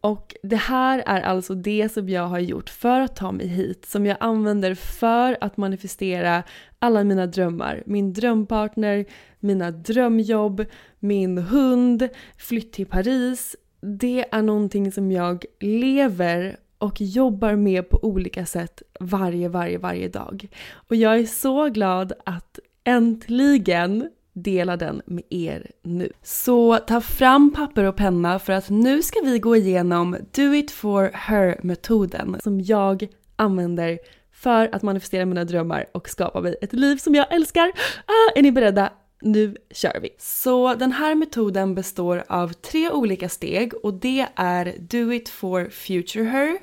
Och 0.05 0.35
det 0.43 0.57
här 0.57 1.03
är 1.07 1.21
alltså 1.21 1.55
det 1.55 1.93
som 1.93 2.09
jag 2.09 2.27
har 2.27 2.39
gjort 2.39 2.71
för 2.71 3.01
att 3.01 3.17
ta 3.17 3.33
mig 3.33 3.47
hit, 3.47 3.87
som 3.87 4.07
jag 4.07 4.17
använder 4.21 4.75
för 4.75 5.37
att 5.41 5.57
manifestera 5.57 6.43
alla 6.79 7.05
mina 7.05 7.27
drömmar. 7.27 7.83
Min 7.87 8.13
drömpartner, 8.13 9.05
mina 9.41 9.71
drömjobb, 9.71 10.65
min 10.99 11.39
hund, 11.39 12.09
flytt 12.37 12.73
till 12.73 12.87
Paris. 12.87 13.57
Det 13.81 14.25
är 14.31 14.43
någonting 14.43 14.93
som 14.93 15.13
jag 15.13 15.45
lever 15.61 16.57
och 16.79 17.01
jobbar 17.01 17.57
med 17.57 17.89
på 17.89 18.05
olika 18.05 18.47
sätt 18.47 18.83
varje, 19.01 19.49
varje, 19.49 19.79
varje 19.79 20.09
dag. 20.09 20.49
Och 20.89 20.97
jag 20.97 21.19
är 21.19 21.27
så 21.27 21.69
glad 21.69 22.13
att 22.25 22.59
äntligen 22.85 24.11
dela 24.35 24.77
den 24.77 25.03
med 25.07 25.25
er 25.31 25.71
nu. 25.83 26.13
Så 26.23 26.79
ta 26.79 27.01
fram 27.01 27.53
papper 27.53 27.85
och 27.85 27.97
penna 27.97 28.39
för 28.39 28.53
att 28.53 28.71
nu 28.71 29.03
ska 29.03 29.21
vi 29.21 29.39
gå 29.39 29.57
igenom 29.57 30.17
Do 30.35 30.55
it 30.55 30.71
for 30.71 31.11
her-metoden 31.15 32.37
som 32.43 32.61
jag 32.61 33.09
använder 33.37 33.99
för 34.33 34.69
att 34.73 34.83
manifestera 34.83 35.25
mina 35.25 35.45
drömmar 35.45 35.87
och 35.93 36.09
skapa 36.09 36.41
mig 36.41 36.57
ett 36.63 36.73
liv 36.73 36.97
som 36.97 37.15
jag 37.15 37.35
älskar. 37.35 37.73
Ah, 38.07 38.39
är 38.39 38.43
ni 38.43 38.53
beredda? 38.53 38.93
Nu 39.23 39.57
kör 39.71 40.01
vi! 40.03 40.11
Så 40.19 40.75
den 40.75 40.93
här 40.93 41.15
metoden 41.15 41.75
består 41.75 42.25
av 42.29 42.53
tre 42.53 42.91
olika 42.91 43.29
steg 43.29 43.75
och 43.75 43.95
det 43.95 44.27
är 44.35 44.75
Do 44.79 45.13
it 45.13 45.29
for 45.29 45.69
future 45.71 46.25
her, 46.25 46.59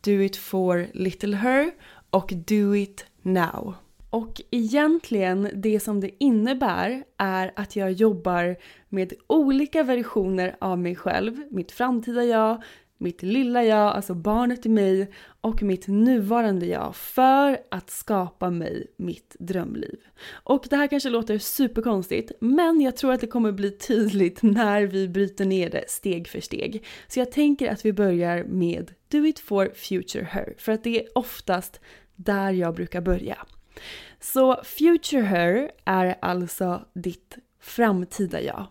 Do 0.00 0.10
it 0.10 0.36
for 0.36 0.86
little 0.92 1.36
her 1.36 1.70
och 2.10 2.32
Do 2.34 2.76
it 2.76 3.04
now. 3.22 3.74
Och 4.16 4.40
egentligen 4.50 5.50
det 5.54 5.80
som 5.80 6.00
det 6.00 6.10
innebär 6.24 7.04
är 7.16 7.52
att 7.56 7.76
jag 7.76 7.92
jobbar 7.92 8.56
med 8.88 9.12
olika 9.26 9.82
versioner 9.82 10.56
av 10.60 10.78
mig 10.78 10.96
själv, 10.96 11.42
mitt 11.50 11.72
framtida 11.72 12.24
jag, 12.24 12.62
mitt 12.98 13.22
lilla 13.22 13.64
jag, 13.64 13.96
alltså 13.96 14.14
barnet 14.14 14.66
i 14.66 14.68
mig 14.68 15.10
och 15.40 15.62
mitt 15.62 15.88
nuvarande 15.88 16.66
jag 16.66 16.96
för 16.96 17.58
att 17.70 17.90
skapa 17.90 18.50
mig 18.50 18.86
mitt 18.96 19.36
drömliv. 19.38 19.98
Och 20.32 20.66
det 20.70 20.76
här 20.76 20.86
kanske 20.86 21.10
låter 21.10 21.38
superkonstigt 21.38 22.32
men 22.40 22.80
jag 22.80 22.96
tror 22.96 23.12
att 23.12 23.20
det 23.20 23.26
kommer 23.26 23.52
bli 23.52 23.70
tydligt 23.70 24.42
när 24.42 24.82
vi 24.82 25.08
bryter 25.08 25.44
ner 25.44 25.70
det 25.70 25.84
steg 25.88 26.28
för 26.28 26.40
steg. 26.40 26.84
Så 27.08 27.18
jag 27.18 27.32
tänker 27.32 27.70
att 27.70 27.84
vi 27.84 27.92
börjar 27.92 28.44
med 28.44 28.94
Do 29.08 29.26
it 29.26 29.38
for 29.38 29.70
future 29.74 30.24
her 30.30 30.54
för 30.58 30.72
att 30.72 30.84
det 30.84 31.02
är 31.02 31.18
oftast 31.18 31.80
där 32.16 32.52
jag 32.52 32.74
brukar 32.74 33.00
börja. 33.00 33.38
Så 34.20 34.60
Future 34.64 35.22
Her 35.22 35.70
är 35.84 36.16
alltså 36.20 36.84
ditt 36.94 37.36
framtida 37.60 38.40
jag. 38.40 38.66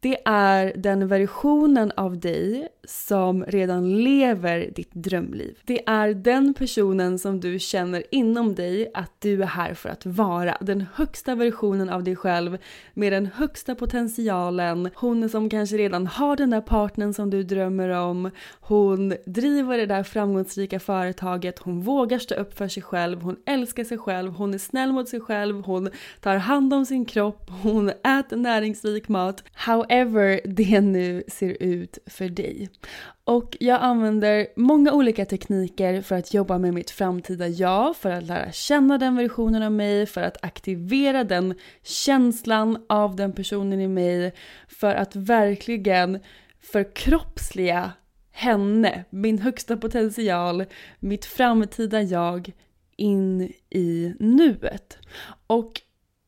Det 0.00 0.18
är 0.24 0.72
den 0.76 1.08
versionen 1.08 1.92
av 1.96 2.20
dig 2.20 2.68
som 2.88 3.44
redan 3.44 4.02
lever 4.02 4.70
ditt 4.74 4.94
drömliv. 4.94 5.58
Det 5.64 5.88
är 5.88 6.14
den 6.14 6.54
personen 6.54 7.18
som 7.18 7.40
du 7.40 7.58
känner 7.58 8.02
inom 8.10 8.54
dig 8.54 8.90
att 8.94 9.12
du 9.18 9.42
är 9.42 9.46
här 9.46 9.74
för 9.74 9.88
att 9.88 10.06
vara. 10.06 10.56
Den 10.60 10.84
högsta 10.94 11.34
versionen 11.34 11.88
av 11.88 12.04
dig 12.04 12.16
själv 12.16 12.58
med 12.94 13.12
den 13.12 13.26
högsta 13.26 13.74
potentialen. 13.74 14.90
Hon 14.94 15.28
som 15.28 15.50
kanske 15.50 15.76
redan 15.76 16.06
har 16.06 16.36
den 16.36 16.50
där 16.50 16.60
partnern 16.60 17.14
som 17.14 17.30
du 17.30 17.42
drömmer 17.42 17.88
om. 17.88 18.30
Hon 18.60 19.14
driver 19.26 19.78
det 19.78 19.86
där 19.86 20.02
framgångsrika 20.02 20.80
företaget. 20.80 21.58
Hon 21.58 21.80
vågar 21.82 22.18
stå 22.18 22.34
upp 22.34 22.58
för 22.58 22.68
sig 22.68 22.82
själv. 22.82 23.22
Hon 23.22 23.36
älskar 23.46 23.84
sig 23.84 23.98
själv. 23.98 24.32
Hon 24.32 24.54
är 24.54 24.58
snäll 24.58 24.92
mot 24.92 25.08
sig 25.08 25.20
själv. 25.20 25.62
Hon 25.62 25.90
tar 26.20 26.36
hand 26.36 26.74
om 26.74 26.86
sin 26.86 27.04
kropp. 27.04 27.50
Hon 27.62 27.88
äter 27.88 28.36
näringsrik 28.36 29.08
mat. 29.08 29.44
However 29.54 30.40
det 30.44 30.80
nu 30.80 31.22
ser 31.28 31.62
ut 31.62 31.98
för 32.06 32.28
dig. 32.28 32.68
Och 33.24 33.56
jag 33.60 33.80
använder 33.82 34.46
många 34.56 34.92
olika 34.92 35.24
tekniker 35.24 36.02
för 36.02 36.16
att 36.16 36.34
jobba 36.34 36.58
med 36.58 36.74
mitt 36.74 36.90
framtida 36.90 37.48
jag, 37.48 37.96
för 37.96 38.10
att 38.10 38.24
lära 38.24 38.52
känna 38.52 38.98
den 38.98 39.16
versionen 39.16 39.62
av 39.62 39.72
mig, 39.72 40.06
för 40.06 40.22
att 40.22 40.44
aktivera 40.44 41.24
den 41.24 41.54
känslan 41.82 42.84
av 42.88 43.16
den 43.16 43.32
personen 43.32 43.80
i 43.80 43.88
mig, 43.88 44.32
för 44.68 44.94
att 44.94 45.16
verkligen 45.16 46.18
förkroppsliga 46.60 47.92
henne, 48.32 49.04
min 49.10 49.38
högsta 49.38 49.76
potential, 49.76 50.64
mitt 51.00 51.24
framtida 51.24 52.02
jag 52.02 52.52
in 52.96 53.52
i 53.70 54.14
nuet. 54.18 54.98
Och 55.46 55.80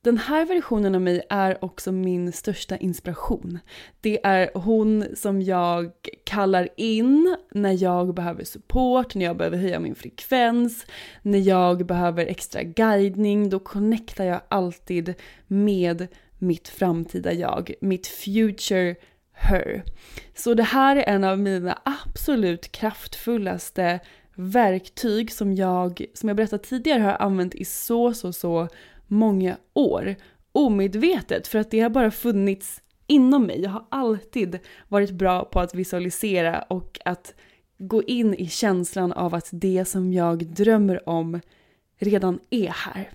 den 0.02 0.18
här 0.18 0.46
versionen 0.46 0.94
av 0.94 1.00
mig 1.00 1.22
är 1.30 1.64
också 1.64 1.92
min 1.92 2.32
största 2.32 2.76
inspiration. 2.76 3.58
Det 4.00 4.26
är 4.26 4.50
hon 4.54 5.04
som 5.14 5.42
jag 5.42 5.92
kallar 6.24 6.68
in 6.76 7.36
när 7.50 7.82
jag 7.82 8.14
behöver 8.14 8.44
support, 8.44 9.14
när 9.14 9.24
jag 9.24 9.36
behöver 9.36 9.58
höja 9.58 9.80
min 9.80 9.94
frekvens, 9.94 10.86
när 11.22 11.38
jag 11.38 11.86
behöver 11.86 12.26
extra 12.26 12.62
guidning. 12.62 13.50
Då 13.50 13.58
connectar 13.58 14.24
jag 14.24 14.40
alltid 14.48 15.14
med 15.46 16.06
mitt 16.38 16.68
framtida 16.68 17.32
jag, 17.32 17.74
mitt 17.80 18.06
future 18.06 18.96
her. 19.32 19.84
Så 20.34 20.54
det 20.54 20.62
här 20.62 20.96
är 20.96 21.14
en 21.14 21.24
av 21.24 21.38
mina 21.38 21.78
absolut 21.84 22.72
kraftfullaste 22.72 24.00
verktyg 24.34 25.32
som 25.32 25.54
jag, 25.54 26.04
som 26.14 26.28
jag 26.28 26.36
berättade 26.36 26.62
tidigare, 26.62 27.02
har 27.02 27.16
använt 27.20 27.54
i 27.54 27.64
så, 27.64 28.14
så, 28.14 28.32
så 28.32 28.68
många 29.10 29.56
år. 29.74 30.16
Omedvetet, 30.52 31.46
för 31.46 31.58
att 31.58 31.70
det 31.70 31.80
har 31.80 31.90
bara 31.90 32.10
funnits 32.10 32.82
inom 33.06 33.46
mig. 33.46 33.60
Jag 33.60 33.70
har 33.70 33.86
alltid 33.88 34.58
varit 34.88 35.10
bra 35.10 35.44
på 35.44 35.60
att 35.60 35.74
visualisera 35.74 36.62
och 36.62 36.98
att 37.04 37.34
gå 37.78 38.02
in 38.02 38.34
i 38.34 38.46
känslan 38.46 39.12
av 39.12 39.34
att 39.34 39.48
det 39.52 39.84
som 39.84 40.12
jag 40.12 40.46
drömmer 40.46 41.08
om 41.08 41.40
redan 41.98 42.38
är 42.50 42.68
här. 42.68 43.10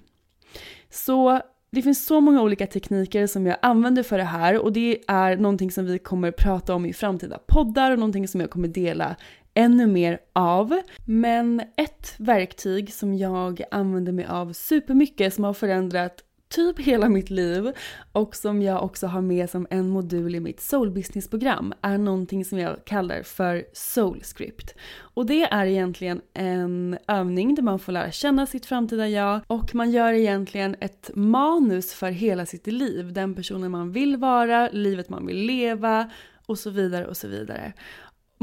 Så 0.89 1.41
det 1.71 1.81
finns 1.81 2.05
så 2.05 2.21
många 2.21 2.41
olika 2.41 2.67
tekniker 2.67 3.27
som 3.27 3.45
jag 3.45 3.57
använder 3.61 4.03
för 4.03 4.17
det 4.17 4.23
här 4.23 4.59
och 4.59 4.73
det 4.73 4.99
är 5.07 5.37
någonting 5.37 5.71
som 5.71 5.85
vi 5.85 5.99
kommer 5.99 6.31
prata 6.31 6.75
om 6.75 6.85
i 6.85 6.93
framtida 6.93 7.39
poddar 7.47 7.91
och 7.91 7.99
någonting 7.99 8.27
som 8.27 8.41
jag 8.41 8.49
kommer 8.49 8.67
dela 8.67 9.15
ännu 9.55 9.88
mer 9.88 10.19
av. 10.33 10.81
Men 11.05 11.62
ett 11.77 12.15
verktyg 12.17 12.93
som 12.93 13.13
jag 13.13 13.62
använder 13.71 14.12
mig 14.12 14.25
av 14.25 14.53
supermycket 14.53 15.33
som 15.33 15.43
har 15.43 15.53
förändrat 15.53 16.21
typ 16.50 16.79
hela 16.79 17.09
mitt 17.09 17.29
liv 17.29 17.71
och 18.12 18.35
som 18.35 18.62
jag 18.62 18.83
också 18.83 19.07
har 19.07 19.21
med 19.21 19.50
som 19.50 19.67
en 19.69 19.89
modul 19.89 20.35
i 20.35 20.39
mitt 20.39 20.62
soul 20.62 20.91
business 20.91 21.29
program 21.29 21.74
är 21.81 21.97
någonting 21.97 22.45
som 22.45 22.59
jag 22.59 22.85
kallar 22.85 23.24
för 23.24 23.63
soul 23.74 24.21
script. 24.24 24.75
Och 24.97 25.25
det 25.25 25.43
är 25.43 25.65
egentligen 25.65 26.21
en 26.33 26.97
övning 27.07 27.55
där 27.55 27.63
man 27.63 27.79
får 27.79 27.91
lära 27.91 28.12
känna 28.12 28.45
sitt 28.45 28.65
framtida 28.65 29.07
jag 29.07 29.41
och 29.47 29.75
man 29.75 29.91
gör 29.91 30.13
egentligen 30.13 30.75
ett 30.79 31.12
manus 31.15 31.93
för 31.93 32.12
hela 32.12 32.45
sitt 32.45 32.67
liv. 32.67 33.13
Den 33.13 33.35
personen 33.35 33.71
man 33.71 33.91
vill 33.91 34.17
vara, 34.17 34.69
livet 34.71 35.09
man 35.09 35.25
vill 35.25 35.45
leva 35.45 36.09
och 36.45 36.59
så 36.59 36.69
vidare 36.69 37.05
och 37.05 37.17
så 37.17 37.27
vidare. 37.27 37.74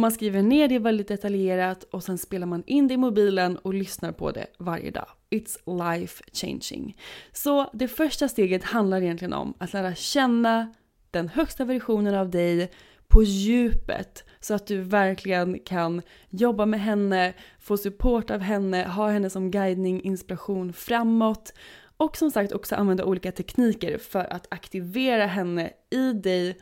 Man 0.02 0.12
skriver 0.12 0.42
ner 0.42 0.68
det 0.68 0.78
väldigt 0.78 1.08
detaljerat 1.08 1.84
och 1.84 2.02
sen 2.04 2.18
spelar 2.18 2.46
man 2.46 2.62
in 2.66 2.88
det 2.88 2.94
i 2.94 2.96
mobilen 2.96 3.56
och 3.56 3.74
lyssnar 3.74 4.12
på 4.12 4.30
det 4.30 4.46
varje 4.58 4.90
dag. 4.90 5.06
It's 5.30 5.88
life 5.92 6.24
changing. 6.32 6.96
Så 7.32 7.70
det 7.72 7.88
första 7.88 8.28
steget 8.28 8.64
handlar 8.64 9.02
egentligen 9.02 9.32
om 9.32 9.54
att 9.58 9.72
lära 9.72 9.94
känna 9.94 10.74
den 11.10 11.28
högsta 11.28 11.64
versionen 11.64 12.14
av 12.14 12.30
dig 12.30 12.70
på 13.08 13.22
djupet 13.22 14.24
så 14.40 14.54
att 14.54 14.66
du 14.66 14.80
verkligen 14.80 15.58
kan 15.58 16.02
jobba 16.30 16.66
med 16.66 16.80
henne, 16.80 17.34
få 17.60 17.76
support 17.76 18.30
av 18.30 18.40
henne, 18.40 18.84
ha 18.84 19.10
henne 19.10 19.30
som 19.30 19.50
guidning, 19.50 20.02
inspiration 20.02 20.72
framåt 20.72 21.52
och 21.96 22.16
som 22.16 22.30
sagt 22.30 22.52
också 22.52 22.74
använda 22.74 23.04
olika 23.04 23.32
tekniker 23.32 23.98
för 23.98 24.32
att 24.32 24.46
aktivera 24.50 25.26
henne 25.26 25.70
i 25.90 26.12
dig 26.12 26.58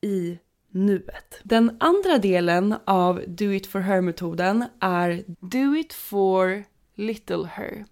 i 0.00 0.38
nuet. 0.74 1.40
Den 1.42 1.76
andra 1.80 2.18
delen 2.18 2.74
av 2.84 3.22
Do 3.26 3.52
It 3.52 3.66
For 3.66 3.80
Her-metoden 3.80 4.64
är 4.80 5.24
Do 5.40 5.76
It 5.76 5.92
For 5.92 6.64
Little 6.96 7.46
Her. 7.52 7.84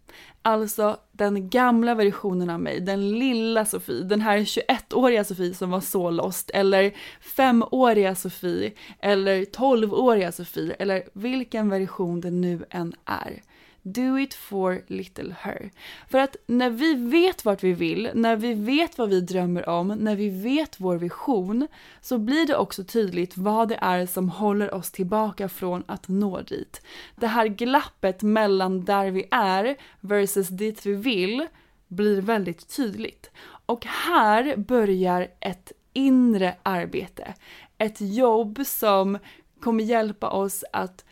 Alltså 0.43 0.97
den 1.13 1.51
gamla 1.51 1.95
versionen 1.95 2.51
av 2.51 2.61
mig, 2.61 2.81
den 2.81 3.19
lilla 3.19 3.65
Sofie, 3.65 4.03
den 4.03 4.21
här 4.21 4.39
21-åriga 4.39 5.25
Sofie 5.25 5.55
som 5.55 5.71
var 5.71 5.81
så 5.81 6.11
lost, 6.11 6.51
eller 6.51 6.95
5-åriga 7.37 8.15
Sofie, 8.15 8.73
eller 9.01 9.41
12-åriga 9.41 10.33
Sofie, 10.33 10.73
eller 10.73 11.03
vilken 11.13 11.69
version 11.69 12.21
det 12.21 12.31
nu 12.31 12.65
än 12.71 12.95
är. 13.05 13.43
Do 13.85 14.19
it 14.19 14.35
for 14.35 14.83
little 14.87 15.35
her. 15.41 15.71
För 16.11 16.19
att 16.19 16.37
när 16.47 16.71
vi 16.71 16.95
vet 16.95 17.45
vart 17.45 17.63
vi 17.63 17.73
vill, 17.73 18.11
när 18.15 18.37
vi 18.37 18.55
vet 18.55 18.99
vad 18.99 19.09
vi 19.09 19.21
drömmer 19.21 19.69
om, 19.69 19.89
när 19.89 20.17
vi 20.17 20.29
vet 20.29 20.81
vår 20.81 20.97
vision, 20.97 21.69
så 22.01 22.19
blir 22.19 22.47
det 22.47 22.57
också 22.57 22.85
tydligt 22.85 23.37
vad 23.37 23.69
det 23.69 23.79
är 23.81 24.07
som 24.07 24.29
håller 24.29 24.75
oss 24.75 24.91
tillbaka 24.91 25.49
från 25.49 25.85
att 25.87 26.09
nå 26.09 26.41
dit. 26.41 26.83
Det 27.17 27.27
här 27.27 27.47
glappet 27.47 28.23
mellan 28.23 28.85
där 28.85 29.11
vi 29.11 29.29
är 29.31 29.77
versus 30.01 30.49
dit 30.49 30.87
vi 30.87 30.95
vill 30.95 31.47
blir 31.89 32.21
väldigt 32.21 32.77
tydligt. 32.77 33.31
Och 33.67 33.87
här 33.87 34.57
börjar 34.57 35.29
ett 35.41 35.73
inre 35.93 36.57
arbete. 36.63 37.35
Ett 37.79 38.01
jobb 38.01 38.61
som 38.67 39.19
kommer 39.61 39.85
hjälpa 39.85 40.31
oss 40.31 40.65
att 40.73 41.05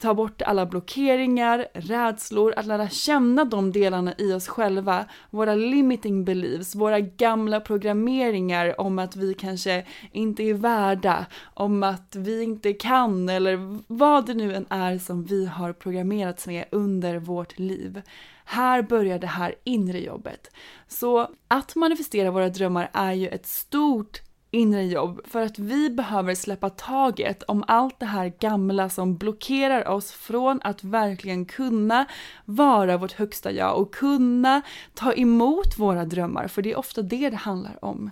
ta 0.00 0.14
bort 0.14 0.42
alla 0.42 0.66
blockeringar, 0.66 1.66
rädslor, 1.74 2.54
att 2.56 2.66
lära 2.66 2.88
känna 2.88 3.44
de 3.44 3.72
delarna 3.72 4.14
i 4.18 4.32
oss 4.32 4.48
själva, 4.48 5.04
våra 5.30 5.54
limiting 5.54 6.24
beliefs, 6.24 6.74
våra 6.74 7.00
gamla 7.00 7.60
programmeringar 7.60 8.80
om 8.80 8.98
att 8.98 9.16
vi 9.16 9.34
kanske 9.34 9.86
inte 10.12 10.42
är 10.42 10.54
värda, 10.54 11.26
om 11.54 11.82
att 11.82 12.16
vi 12.16 12.42
inte 12.42 12.72
kan 12.72 13.28
eller 13.28 13.78
vad 13.86 14.26
det 14.26 14.34
nu 14.34 14.54
än 14.54 14.66
är 14.68 14.98
som 14.98 15.24
vi 15.24 15.46
har 15.46 15.72
programmerats 15.72 16.46
med 16.46 16.64
under 16.70 17.18
vårt 17.18 17.58
liv. 17.58 18.02
Här 18.44 18.82
börjar 18.82 19.18
det 19.18 19.26
här 19.26 19.54
inre 19.64 20.00
jobbet. 20.00 20.50
Så 20.88 21.30
att 21.48 21.74
manifestera 21.74 22.30
våra 22.30 22.48
drömmar 22.48 22.90
är 22.92 23.12
ju 23.12 23.28
ett 23.28 23.46
stort 23.46 24.20
inre 24.50 24.84
jobb 24.84 25.20
för 25.24 25.42
att 25.42 25.58
vi 25.58 25.90
behöver 25.90 26.34
släppa 26.34 26.70
taget 26.70 27.42
om 27.42 27.64
allt 27.66 28.00
det 28.00 28.06
här 28.06 28.32
gamla 28.40 28.88
som 28.88 29.16
blockerar 29.16 29.88
oss 29.88 30.12
från 30.12 30.60
att 30.64 30.84
verkligen 30.84 31.44
kunna 31.44 32.06
vara 32.44 32.96
vårt 32.96 33.12
högsta 33.12 33.52
jag 33.52 33.78
och 33.78 33.94
kunna 33.94 34.62
ta 34.94 35.12
emot 35.12 35.78
våra 35.78 36.04
drömmar, 36.04 36.48
för 36.48 36.62
det 36.62 36.72
är 36.72 36.78
ofta 36.78 37.02
det 37.02 37.30
det 37.30 37.36
handlar 37.36 37.84
om. 37.84 38.10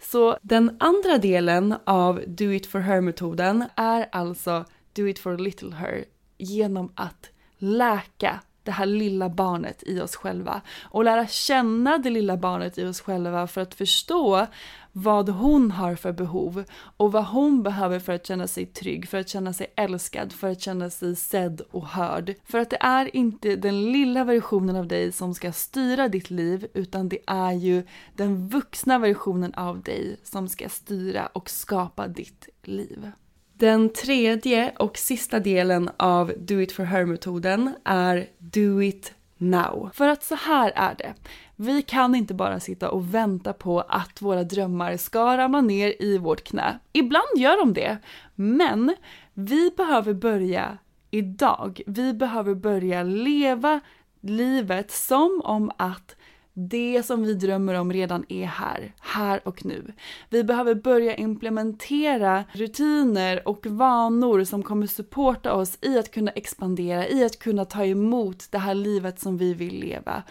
Så 0.00 0.38
den 0.42 0.76
andra 0.80 1.18
delen 1.18 1.74
av 1.84 2.20
Do 2.26 2.52
It 2.52 2.66
For 2.66 2.80
Her-metoden 2.80 3.64
är 3.74 4.08
alltså 4.12 4.64
Do 4.92 5.08
It 5.08 5.18
For 5.18 5.38
Little 5.38 5.74
Her 5.74 6.04
genom 6.38 6.92
att 6.94 7.30
läka 7.58 8.40
det 8.62 8.70
här 8.70 8.86
lilla 8.86 9.28
barnet 9.28 9.82
i 9.86 10.00
oss 10.00 10.16
själva 10.16 10.60
och 10.82 11.04
lära 11.04 11.26
känna 11.26 11.98
det 11.98 12.10
lilla 12.10 12.36
barnet 12.36 12.78
i 12.78 12.84
oss 12.84 13.00
själva 13.00 13.46
för 13.46 13.60
att 13.60 13.74
förstå 13.74 14.46
vad 14.96 15.28
hon 15.28 15.70
har 15.70 15.94
för 15.94 16.12
behov 16.12 16.64
och 16.96 17.12
vad 17.12 17.24
hon 17.24 17.62
behöver 17.62 17.98
för 17.98 18.12
att 18.12 18.26
känna 18.26 18.46
sig 18.46 18.66
trygg, 18.66 19.08
för 19.08 19.18
att 19.18 19.28
känna 19.28 19.52
sig 19.52 19.72
älskad, 19.76 20.32
för 20.32 20.50
att 20.50 20.60
känna 20.60 20.90
sig 20.90 21.16
sedd 21.16 21.62
och 21.70 21.86
hörd. 21.86 22.34
För 22.44 22.58
att 22.58 22.70
det 22.70 22.78
är 22.80 23.16
inte 23.16 23.56
den 23.56 23.92
lilla 23.92 24.24
versionen 24.24 24.76
av 24.76 24.86
dig 24.86 25.12
som 25.12 25.34
ska 25.34 25.52
styra 25.52 26.08
ditt 26.08 26.30
liv 26.30 26.66
utan 26.74 27.08
det 27.08 27.18
är 27.26 27.52
ju 27.52 27.82
den 28.16 28.48
vuxna 28.48 28.98
versionen 28.98 29.54
av 29.54 29.82
dig 29.82 30.16
som 30.22 30.48
ska 30.48 30.68
styra 30.68 31.26
och 31.26 31.50
skapa 31.50 32.08
ditt 32.08 32.48
liv. 32.62 33.10
Den 33.52 33.92
tredje 33.92 34.72
och 34.78 34.98
sista 34.98 35.40
delen 35.40 35.90
av 35.96 36.32
Do 36.38 36.60
It 36.60 36.72
For 36.72 36.84
Her-metoden 36.84 37.74
är 37.84 38.26
Do 38.38 38.82
It 38.82 39.12
Now. 39.38 39.90
För 39.94 40.08
att 40.08 40.24
så 40.24 40.34
här 40.34 40.72
är 40.76 40.94
det. 40.98 41.14
Vi 41.56 41.82
kan 41.82 42.14
inte 42.14 42.34
bara 42.34 42.60
sitta 42.60 42.90
och 42.90 43.14
vänta 43.14 43.52
på 43.52 43.80
att 43.80 44.22
våra 44.22 44.44
drömmar 44.44 44.96
ska 44.96 45.38
ramla 45.38 45.60
ner 45.60 46.02
i 46.02 46.18
vårt 46.18 46.44
knä. 46.44 46.78
Ibland 46.92 47.36
gör 47.36 47.56
de 47.56 47.72
det, 47.72 47.98
men 48.34 48.96
vi 49.34 49.70
behöver 49.76 50.14
börja 50.14 50.78
idag. 51.10 51.80
Vi 51.86 52.14
behöver 52.14 52.54
börja 52.54 53.02
leva 53.02 53.80
livet 54.20 54.90
som 54.90 55.40
om 55.44 55.70
att 55.76 56.16
det 56.54 57.02
som 57.06 57.22
vi 57.22 57.34
drömmer 57.34 57.74
om 57.74 57.92
redan 57.92 58.24
är 58.28 58.46
här, 58.46 58.94
här 59.00 59.48
och 59.48 59.64
nu. 59.64 59.92
Vi 60.30 60.44
behöver 60.44 60.74
börja 60.74 61.14
implementera 61.14 62.44
rutiner 62.52 63.48
och 63.48 63.66
vanor 63.66 64.44
som 64.44 64.62
kommer 64.62 64.86
supporta 64.86 65.52
oss 65.54 65.78
i 65.80 65.98
att 65.98 66.10
kunna 66.10 66.30
expandera, 66.30 67.08
i 67.08 67.24
att 67.24 67.38
kunna 67.38 67.64
ta 67.64 67.84
emot 67.84 68.46
det 68.50 68.58
här 68.58 68.74
livet 68.74 69.20
som 69.20 69.36
vi 69.36 69.54
vill 69.54 69.80
leva. 69.80 70.22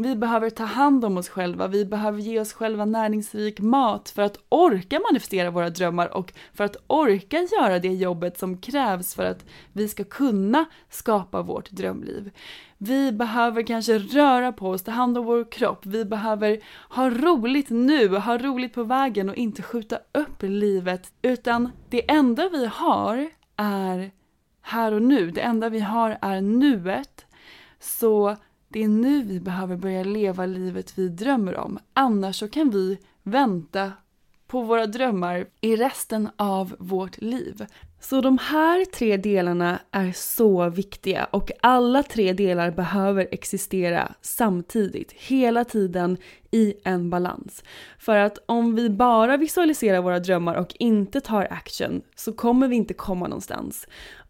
Vi 0.00 0.16
behöver 0.16 0.50
ta 0.50 0.64
hand 0.64 1.04
om 1.04 1.16
oss 1.18 1.28
själva, 1.28 1.66
vi 1.66 1.84
behöver 1.84 2.20
ge 2.20 2.40
oss 2.40 2.52
själva 2.52 2.84
näringsrik 2.84 3.60
mat 3.60 4.10
för 4.10 4.22
att 4.22 4.38
orka 4.48 5.00
manifestera 5.10 5.50
våra 5.50 5.70
drömmar 5.70 6.16
och 6.16 6.32
för 6.54 6.64
att 6.64 6.76
orka 6.86 7.48
göra 7.52 7.78
det 7.78 7.88
jobbet 7.88 8.38
som 8.38 8.58
krävs 8.58 9.14
för 9.14 9.24
att 9.24 9.44
vi 9.72 9.88
ska 9.88 10.04
kunna 10.04 10.64
skapa 10.90 11.42
vårt 11.42 11.70
drömliv. 11.70 12.30
Vi 12.78 13.12
behöver 13.12 13.62
kanske 13.62 13.98
röra 13.98 14.52
på 14.52 14.70
oss, 14.70 14.82
ta 14.82 14.90
hand 14.90 15.18
om 15.18 15.24
vår 15.24 15.52
kropp, 15.52 15.86
vi 15.86 16.04
behöver 16.04 16.60
ha 16.90 17.10
roligt 17.10 17.70
nu, 17.70 18.16
ha 18.16 18.38
roligt 18.38 18.74
på 18.74 18.82
vägen 18.82 19.28
och 19.28 19.36
inte 19.36 19.62
skjuta 19.62 19.98
upp 20.12 20.42
livet 20.42 21.12
utan 21.22 21.70
det 21.88 22.10
enda 22.10 22.48
vi 22.48 22.66
har 22.66 23.30
är 23.56 24.10
här 24.62 24.92
och 24.92 25.02
nu, 25.02 25.30
det 25.30 25.40
enda 25.40 25.68
vi 25.68 25.80
har 25.80 26.18
är 26.22 26.40
nuet. 26.40 27.26
Så 27.80 28.36
det 28.68 28.82
är 28.82 28.88
nu 28.88 29.22
vi 29.22 29.40
behöver 29.40 29.76
börja 29.76 30.04
leva 30.04 30.46
livet 30.46 30.98
vi 30.98 31.08
drömmer 31.08 31.56
om. 31.56 31.78
Annars 31.94 32.38
så 32.38 32.48
kan 32.48 32.70
vi 32.70 32.98
vänta 33.22 33.92
på 34.46 34.62
våra 34.62 34.86
drömmar 34.86 35.46
i 35.60 35.76
resten 35.76 36.30
av 36.36 36.76
vårt 36.78 37.20
liv. 37.20 37.66
Så 38.00 38.20
de 38.20 38.38
här 38.38 38.84
tre 38.84 39.16
delarna 39.16 39.78
är 39.90 40.12
så 40.12 40.68
viktiga 40.68 41.24
och 41.24 41.50
alla 41.60 42.02
tre 42.02 42.32
delar 42.32 42.70
behöver 42.70 43.28
existera 43.30 44.14
samtidigt, 44.20 45.12
hela 45.12 45.64
tiden 45.64 46.16
i 46.50 46.74
en 46.84 47.10
balans. 47.10 47.64
För 47.98 48.16
att 48.16 48.38
om 48.46 48.74
vi 48.74 48.90
bara 48.90 49.36
visualiserar 49.36 50.00
våra 50.00 50.18
drömmar 50.20 50.54
och 50.54 50.74
inte 50.78 51.20
tar 51.20 51.48
action 51.50 52.02
så 52.16 52.32
kommer 52.32 52.68
vi 52.68 52.76
inte 52.76 52.94
komma 52.94 53.28
någonstans 53.28 53.86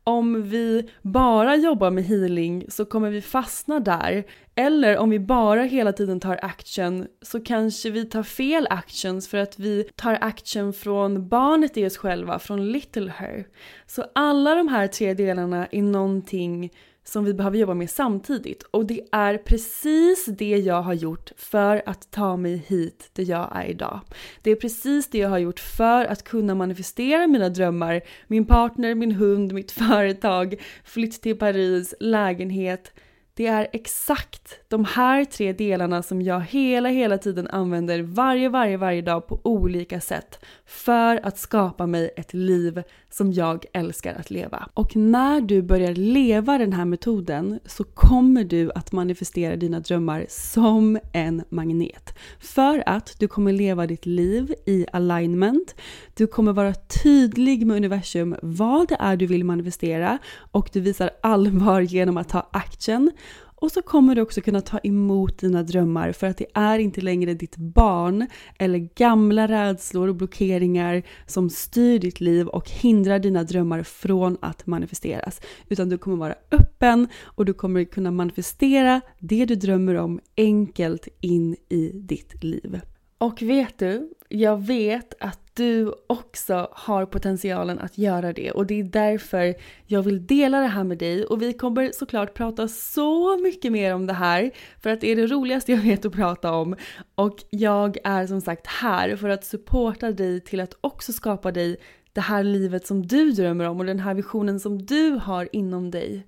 om 0.08 0.42
vi 0.42 0.88
bara 1.02 1.56
jobbar 1.56 1.90
med 1.90 2.04
healing 2.04 2.64
så 2.68 2.84
kommer 2.84 3.10
vi 3.10 3.22
fastna 3.22 3.80
där. 3.80 4.24
Eller 4.54 4.98
om 4.98 5.10
vi 5.10 5.18
bara 5.18 5.62
hela 5.62 5.92
tiden 5.92 6.20
tar 6.20 6.38
action 6.42 7.06
så 7.22 7.40
kanske 7.40 7.90
vi 7.90 8.04
tar 8.04 8.22
fel 8.22 8.66
actions 8.70 9.28
för 9.28 9.38
att 9.38 9.58
vi 9.58 9.88
tar 9.96 10.18
action 10.20 10.72
från 10.72 11.28
barnet 11.28 11.76
i 11.76 11.86
oss 11.86 11.96
själva, 11.96 12.38
från 12.38 12.72
little 12.72 13.12
her. 13.16 13.46
Så 13.86 14.04
alla 14.14 14.54
de 14.54 14.68
här 14.68 14.86
tre 14.86 15.14
delarna 15.14 15.66
är 15.66 15.82
någonting 15.82 16.70
som 17.08 17.24
vi 17.24 17.34
behöver 17.34 17.58
jobba 17.58 17.74
med 17.74 17.90
samtidigt. 17.90 18.62
Och 18.62 18.86
det 18.86 19.00
är 19.12 19.38
precis 19.38 20.26
det 20.26 20.56
jag 20.56 20.82
har 20.82 20.94
gjort 20.94 21.32
för 21.36 21.82
att 21.86 22.10
ta 22.10 22.36
mig 22.36 22.56
hit 22.66 23.10
där 23.12 23.30
jag 23.30 23.48
är 23.56 23.64
idag. 23.64 24.00
Det 24.42 24.50
är 24.50 24.56
precis 24.56 25.10
det 25.10 25.18
jag 25.18 25.28
har 25.28 25.38
gjort 25.38 25.60
för 25.60 26.04
att 26.04 26.24
kunna 26.24 26.54
manifestera 26.54 27.26
mina 27.26 27.48
drömmar, 27.48 28.00
min 28.26 28.44
partner, 28.44 28.94
min 28.94 29.12
hund, 29.12 29.52
mitt 29.52 29.70
företag, 29.70 30.54
flytt 30.84 31.22
till 31.22 31.38
Paris, 31.38 31.94
lägenhet, 32.00 32.92
det 33.38 33.46
är 33.46 33.68
exakt 33.72 34.60
de 34.68 34.84
här 34.84 35.24
tre 35.24 35.52
delarna 35.52 36.02
som 36.02 36.22
jag 36.22 36.40
hela, 36.40 36.88
hela 36.88 37.18
tiden 37.18 37.48
använder 37.48 38.02
varje, 38.02 38.48
varje, 38.48 38.76
varje 38.76 39.02
dag 39.02 39.26
på 39.26 39.40
olika 39.44 40.00
sätt 40.00 40.44
för 40.68 41.26
att 41.26 41.38
skapa 41.38 41.86
mig 41.86 42.10
ett 42.16 42.34
liv 42.34 42.82
som 43.10 43.32
jag 43.32 43.64
älskar 43.72 44.14
att 44.14 44.30
leva. 44.30 44.68
Och 44.74 44.96
när 44.96 45.40
du 45.40 45.62
börjar 45.62 45.94
leva 45.94 46.58
den 46.58 46.72
här 46.72 46.84
metoden 46.84 47.60
så 47.66 47.84
kommer 47.84 48.44
du 48.44 48.70
att 48.74 48.92
manifestera 48.92 49.56
dina 49.56 49.80
drömmar 49.80 50.26
som 50.28 50.98
en 51.12 51.44
magnet. 51.48 52.18
För 52.40 52.82
att 52.86 53.14
du 53.18 53.28
kommer 53.28 53.52
leva 53.52 53.86
ditt 53.86 54.06
liv 54.06 54.54
i 54.66 54.86
alignment, 54.92 55.74
du 56.14 56.26
kommer 56.26 56.52
vara 56.52 56.74
tydlig 57.02 57.66
med 57.66 57.76
universum 57.76 58.36
vad 58.42 58.88
det 58.88 58.96
är 59.00 59.16
du 59.16 59.26
vill 59.26 59.44
manifestera 59.44 60.18
och 60.50 60.70
du 60.72 60.80
visar 60.80 61.10
allvar 61.22 61.80
genom 61.80 62.16
att 62.16 62.28
ta 62.28 62.48
action 62.52 63.10
och 63.60 63.72
så 63.72 63.82
kommer 63.82 64.14
du 64.14 64.22
också 64.22 64.40
kunna 64.40 64.60
ta 64.60 64.78
emot 64.78 65.38
dina 65.38 65.62
drömmar 65.62 66.12
för 66.12 66.26
att 66.26 66.36
det 66.36 66.46
är 66.54 66.78
inte 66.78 67.00
längre 67.00 67.34
ditt 67.34 67.56
barn 67.56 68.26
eller 68.58 68.78
gamla 68.78 69.48
rädslor 69.48 70.08
och 70.08 70.14
blockeringar 70.14 71.02
som 71.26 71.50
styr 71.50 71.98
ditt 71.98 72.20
liv 72.20 72.48
och 72.48 72.70
hindrar 72.70 73.18
dina 73.18 73.44
drömmar 73.44 73.82
från 73.82 74.36
att 74.40 74.66
manifesteras. 74.66 75.40
Utan 75.68 75.88
du 75.88 75.98
kommer 75.98 76.16
vara 76.16 76.34
öppen 76.50 77.08
och 77.22 77.44
du 77.44 77.54
kommer 77.54 77.84
kunna 77.84 78.10
manifestera 78.10 79.00
det 79.18 79.44
du 79.44 79.54
drömmer 79.54 79.94
om 79.94 80.20
enkelt 80.36 81.08
in 81.20 81.56
i 81.68 81.90
ditt 81.94 82.44
liv. 82.44 82.80
Och 83.18 83.42
vet 83.42 83.78
du, 83.78 84.10
jag 84.28 84.66
vet 84.66 85.14
att 85.20 85.47
du 85.58 85.92
också 86.06 86.68
har 86.72 87.06
potentialen 87.06 87.78
att 87.78 87.98
göra 87.98 88.32
det. 88.32 88.50
Och 88.50 88.66
det 88.66 88.80
är 88.80 88.84
därför 88.84 89.54
jag 89.86 90.02
vill 90.02 90.26
dela 90.26 90.60
det 90.60 90.66
här 90.66 90.84
med 90.84 90.98
dig. 90.98 91.24
Och 91.24 91.42
vi 91.42 91.52
kommer 91.52 91.92
såklart 91.92 92.34
prata 92.34 92.68
så 92.68 93.36
mycket 93.36 93.72
mer 93.72 93.94
om 93.94 94.06
det 94.06 94.12
här. 94.12 94.50
För 94.80 94.90
att 94.90 95.00
det 95.00 95.12
är 95.12 95.16
det 95.16 95.26
roligaste 95.26 95.72
jag 95.72 95.80
vet 95.80 96.04
att 96.04 96.12
prata 96.12 96.52
om. 96.52 96.76
Och 97.14 97.44
jag 97.50 97.96
är 98.04 98.26
som 98.26 98.40
sagt 98.40 98.66
här 98.66 99.16
för 99.16 99.28
att 99.28 99.44
supporta 99.44 100.12
dig 100.12 100.40
till 100.40 100.60
att 100.60 100.74
också 100.80 101.12
skapa 101.12 101.52
dig 101.52 101.76
det 102.12 102.20
här 102.20 102.42
livet 102.42 102.86
som 102.86 103.06
du 103.06 103.30
drömmer 103.32 103.64
om 103.64 103.80
och 103.80 103.86
den 103.86 104.00
här 104.00 104.14
visionen 104.14 104.60
som 104.60 104.86
du 104.86 105.10
har 105.10 105.48
inom 105.52 105.90
dig. 105.90 106.26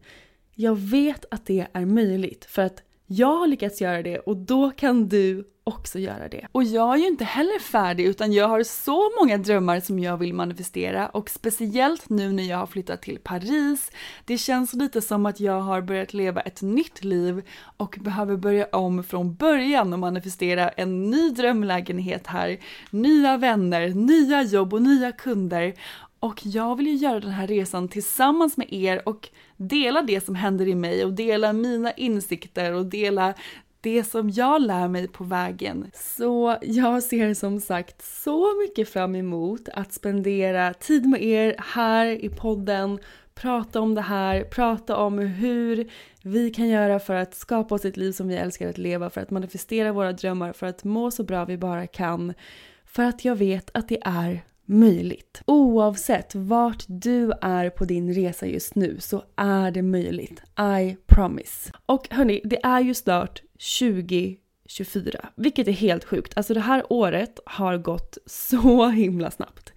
Jag 0.55 0.79
vet 0.79 1.25
att 1.31 1.47
det 1.47 1.67
är 1.73 1.87
möjligt 1.87 2.45
för 2.45 2.63
att 2.63 2.83
jag 3.13 3.37
har 3.37 3.47
lyckats 3.47 3.81
göra 3.81 4.03
det 4.03 4.19
och 4.19 4.37
då 4.37 4.71
kan 4.71 5.09
du 5.09 5.45
också 5.65 5.99
göra 5.99 6.29
det. 6.29 6.47
Och 6.53 6.65
jag 6.65 6.95
är 6.95 6.99
ju 6.99 7.07
inte 7.07 7.25
heller 7.25 7.59
färdig 7.59 8.05
utan 8.05 8.33
jag 8.33 8.49
har 8.49 8.63
så 8.63 9.11
många 9.21 9.39
drömmar 9.39 9.81
som 9.81 9.99
jag 9.99 10.17
vill 10.17 10.35
manifestera 10.35 11.09
och 11.09 11.31
speciellt 11.31 12.09
nu 12.09 12.33
när 12.33 12.43
jag 12.43 12.59
har 12.59 12.67
flyttat 12.67 13.03
till 13.03 13.19
Paris. 13.19 13.91
Det 14.25 14.39
känns 14.39 14.73
lite 14.75 15.01
som 15.01 15.27
att 15.27 15.41
jag 15.41 15.61
har 15.61 15.81
börjat 15.83 16.15
leva 16.15 16.41
ett 16.41 16.63
nytt 16.63 17.05
liv 17.05 17.43
och 17.77 17.99
behöver 18.01 18.37
börja 18.37 18.67
om 18.67 19.05
från 19.05 19.35
början 19.35 19.93
och 19.93 19.99
manifestera 19.99 20.69
en 20.69 21.11
ny 21.11 21.31
drömlägenhet 21.31 22.27
här, 22.27 22.59
nya 22.91 23.37
vänner, 23.37 23.89
nya 23.89 24.43
jobb 24.43 24.75
och 24.75 24.83
nya 24.83 25.13
kunder 25.13 25.75
Och 26.21 26.41
jag 26.47 26.77
vill 26.77 26.87
ju 26.87 26.95
göra 26.95 27.21
den 27.21 27.31
här 27.31 27.47
resan 27.47 27.89
tillsammans 27.89 28.57
med 28.57 28.73
er 28.73 29.09
och 29.09 29.29
dela 29.61 30.03
det 30.03 30.25
som 30.25 30.35
händer 30.35 30.69
i 30.69 30.75
mig 30.75 31.05
och 31.05 31.13
dela 31.13 31.53
mina 31.53 31.93
insikter 31.93 32.73
och 32.73 32.87
dela 32.87 33.35
det 33.81 34.05
som 34.05 34.31
jag 34.31 34.63
lär 34.63 34.89
mig 34.89 35.09
på 35.09 35.25
vägen. 35.25 35.91
Så 35.95 36.57
jag 36.63 37.03
ser 37.03 37.35
som 37.35 37.61
sagt 37.61 38.03
så 38.03 38.61
mycket 38.61 38.89
fram 38.89 39.15
emot 39.15 39.69
att 39.69 39.93
spendera 39.93 40.75
tid 40.75 41.07
med 41.07 41.23
er 41.23 41.55
här 41.59 42.07
i 42.07 42.29
podden, 42.29 42.99
prata 43.35 43.81
om 43.81 43.95
det 43.95 44.01
här, 44.01 44.45
prata 44.45 44.97
om 44.97 45.19
hur 45.19 45.91
vi 46.23 46.51
kan 46.51 46.69
göra 46.69 46.99
för 46.99 47.15
att 47.15 47.35
skapa 47.35 47.75
oss 47.75 47.85
ett 47.85 47.97
liv 47.97 48.13
som 48.13 48.29
vi 48.29 48.37
älskar 48.37 48.69
att 48.69 48.79
leva, 48.79 49.11
för 49.11 49.21
att 49.21 49.31
manifestera 49.31 49.93
våra 49.93 50.13
drömmar, 50.13 50.53
för 50.53 50.67
att 50.67 50.85
må 50.85 51.11
så 51.11 51.23
bra 51.23 51.45
vi 51.45 51.59
bara 51.59 51.87
kan. 51.87 52.35
För 52.85 53.03
att 53.03 53.25
jag 53.25 53.37
vet 53.37 53.71
att 53.75 53.89
det 53.89 53.99
är 54.03 54.43
möjligt. 54.71 55.43
Oavsett 55.47 56.35
vart 56.35 56.85
du 56.87 57.33
är 57.41 57.71
på 57.71 57.85
din 57.85 58.15
resa 58.15 58.47
just 58.47 58.75
nu 58.75 58.97
så 59.01 59.25
är 59.37 59.71
det 59.71 59.83
möjligt. 59.83 60.43
I 60.81 60.97
promise. 61.07 61.73
Och 61.87 62.09
hörni, 62.11 62.41
det 62.45 62.65
är 62.65 62.81
ju 62.81 62.95
snart 62.95 63.43
2024, 63.79 65.29
vilket 65.35 65.69
är 65.69 65.73
helt 65.73 66.05
sjukt. 66.05 66.33
Alltså 66.37 66.55
det 66.55 66.61
här 66.61 66.93
året 66.93 67.41
har 67.47 67.79
gått 67.79 68.19
så 68.27 68.89
himla 68.89 69.31
snabbt. 69.31 69.73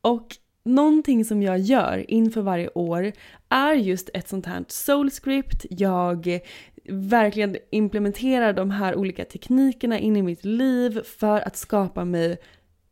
Och 0.00 0.36
någonting 0.64 1.24
som 1.24 1.42
jag 1.42 1.58
gör 1.58 2.10
inför 2.10 2.42
varje 2.42 2.68
år 2.68 3.12
är 3.48 3.74
just 3.74 4.10
ett 4.14 4.28
sånt 4.28 4.46
här 4.46 4.64
soul 4.68 5.10
script. 5.10 5.66
Jag 5.70 6.40
verkligen 6.88 7.56
implementerar 7.70 8.52
de 8.52 8.70
här 8.70 8.94
olika 8.94 9.24
teknikerna 9.24 9.98
in 9.98 10.16
i 10.16 10.22
mitt 10.22 10.44
liv 10.44 11.02
för 11.02 11.40
att 11.40 11.56
skapa 11.56 12.04
mig 12.04 12.38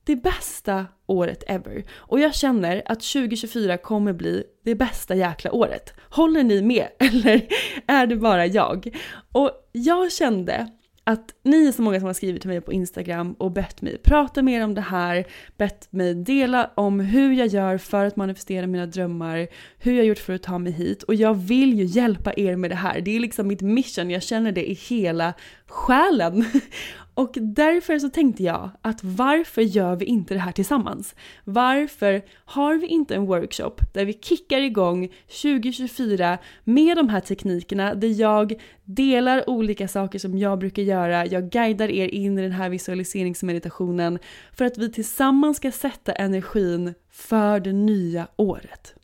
det 0.06 0.16
bästa 0.16 0.86
året 1.06 1.44
ever. 1.46 1.84
Och 1.94 2.20
jag 2.20 2.34
känner 2.34 2.82
att 2.86 3.00
2024 3.00 3.76
kommer 3.76 4.12
bli 4.12 4.44
det 4.64 4.74
bästa 4.74 5.14
jäkla 5.14 5.52
året. 5.52 5.94
Håller 6.10 6.42
ni 6.42 6.62
med? 6.62 6.88
Eller 6.98 7.46
är 7.86 8.06
det 8.06 8.16
bara 8.16 8.46
jag? 8.46 8.96
Och 9.32 9.50
jag 9.72 10.12
kände 10.12 10.70
att 11.04 11.34
ni 11.42 11.66
är 11.66 11.72
så 11.72 11.82
många 11.82 12.00
som 12.00 12.06
har 12.06 12.14
skrivit 12.14 12.40
till 12.40 12.50
mig 12.50 12.60
på 12.60 12.72
Instagram 12.72 13.32
och 13.32 13.52
bett 13.52 13.82
mig 13.82 13.98
prata 13.98 14.42
mer 14.42 14.64
om 14.64 14.74
det 14.74 14.80
här, 14.80 15.24
bett 15.56 15.92
mig 15.92 16.14
dela 16.14 16.70
om 16.74 17.00
hur 17.00 17.32
jag 17.32 17.46
gör 17.46 17.78
för 17.78 18.04
att 18.04 18.16
manifestera 18.16 18.66
mina 18.66 18.86
drömmar, 18.86 19.48
hur 19.78 19.92
jag 19.96 20.06
gjort 20.06 20.18
för 20.18 20.32
att 20.32 20.42
ta 20.42 20.58
mig 20.58 20.72
hit 20.72 21.02
och 21.02 21.14
jag 21.14 21.34
vill 21.34 21.78
ju 21.78 21.84
hjälpa 21.84 22.32
er 22.36 22.56
med 22.56 22.70
det 22.70 22.74
här. 22.74 23.00
Det 23.00 23.16
är 23.16 23.20
liksom 23.20 23.48
mitt 23.48 23.60
mission, 23.60 24.10
jag 24.10 24.22
känner 24.22 24.52
det 24.52 24.70
i 24.70 24.74
hela 24.74 25.34
själen. 25.66 26.44
Och 27.16 27.34
därför 27.40 27.98
så 27.98 28.08
tänkte 28.08 28.42
jag 28.42 28.70
att 28.82 29.04
varför 29.04 29.62
gör 29.62 29.96
vi 29.96 30.04
inte 30.04 30.34
det 30.34 30.40
här 30.40 30.52
tillsammans? 30.52 31.14
Varför 31.44 32.22
har 32.44 32.74
vi 32.74 32.86
inte 32.86 33.14
en 33.14 33.26
workshop 33.26 33.74
där 33.94 34.04
vi 34.04 34.12
kickar 34.12 34.60
igång 34.60 35.08
2024 35.42 36.38
med 36.64 36.96
de 36.96 37.08
här 37.08 37.20
teknikerna 37.20 37.94
där 37.94 38.20
jag 38.20 38.54
delar 38.84 39.50
olika 39.50 39.88
saker 39.88 40.18
som 40.18 40.38
jag 40.38 40.58
brukar 40.58 40.82
göra, 40.82 41.26
jag 41.26 41.50
guidar 41.50 41.88
er 41.88 42.08
in 42.08 42.38
i 42.38 42.42
den 42.42 42.52
här 42.52 42.68
visualiseringsmeditationen 42.68 44.18
för 44.52 44.64
att 44.64 44.78
vi 44.78 44.92
tillsammans 44.92 45.56
ska 45.56 45.72
sätta 45.72 46.12
energin 46.12 46.94
för 47.10 47.60
det 47.60 47.72
nya 47.72 48.26
året. 48.36 48.94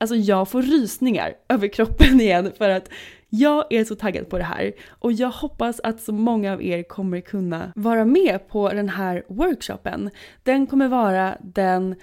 Alltså 0.00 0.16
jag 0.16 0.48
får 0.48 0.62
rysningar 0.62 1.34
över 1.48 1.68
kroppen 1.68 2.20
igen 2.20 2.52
för 2.58 2.70
att 2.70 2.90
jag 3.30 3.72
är 3.72 3.84
så 3.84 3.94
taggad 3.94 4.28
på 4.28 4.38
det 4.38 4.44
här 4.44 4.72
och 4.88 5.12
jag 5.12 5.30
hoppas 5.30 5.80
att 5.80 6.00
så 6.00 6.12
många 6.12 6.52
av 6.52 6.62
er 6.62 6.82
kommer 6.82 7.20
kunna 7.20 7.72
vara 7.76 8.04
med 8.04 8.48
på 8.48 8.68
den 8.68 8.88
här 8.88 9.24
workshopen. 9.28 10.10
Den 10.42 10.66
kommer 10.66 10.88
vara 10.88 11.36
den 11.40 11.96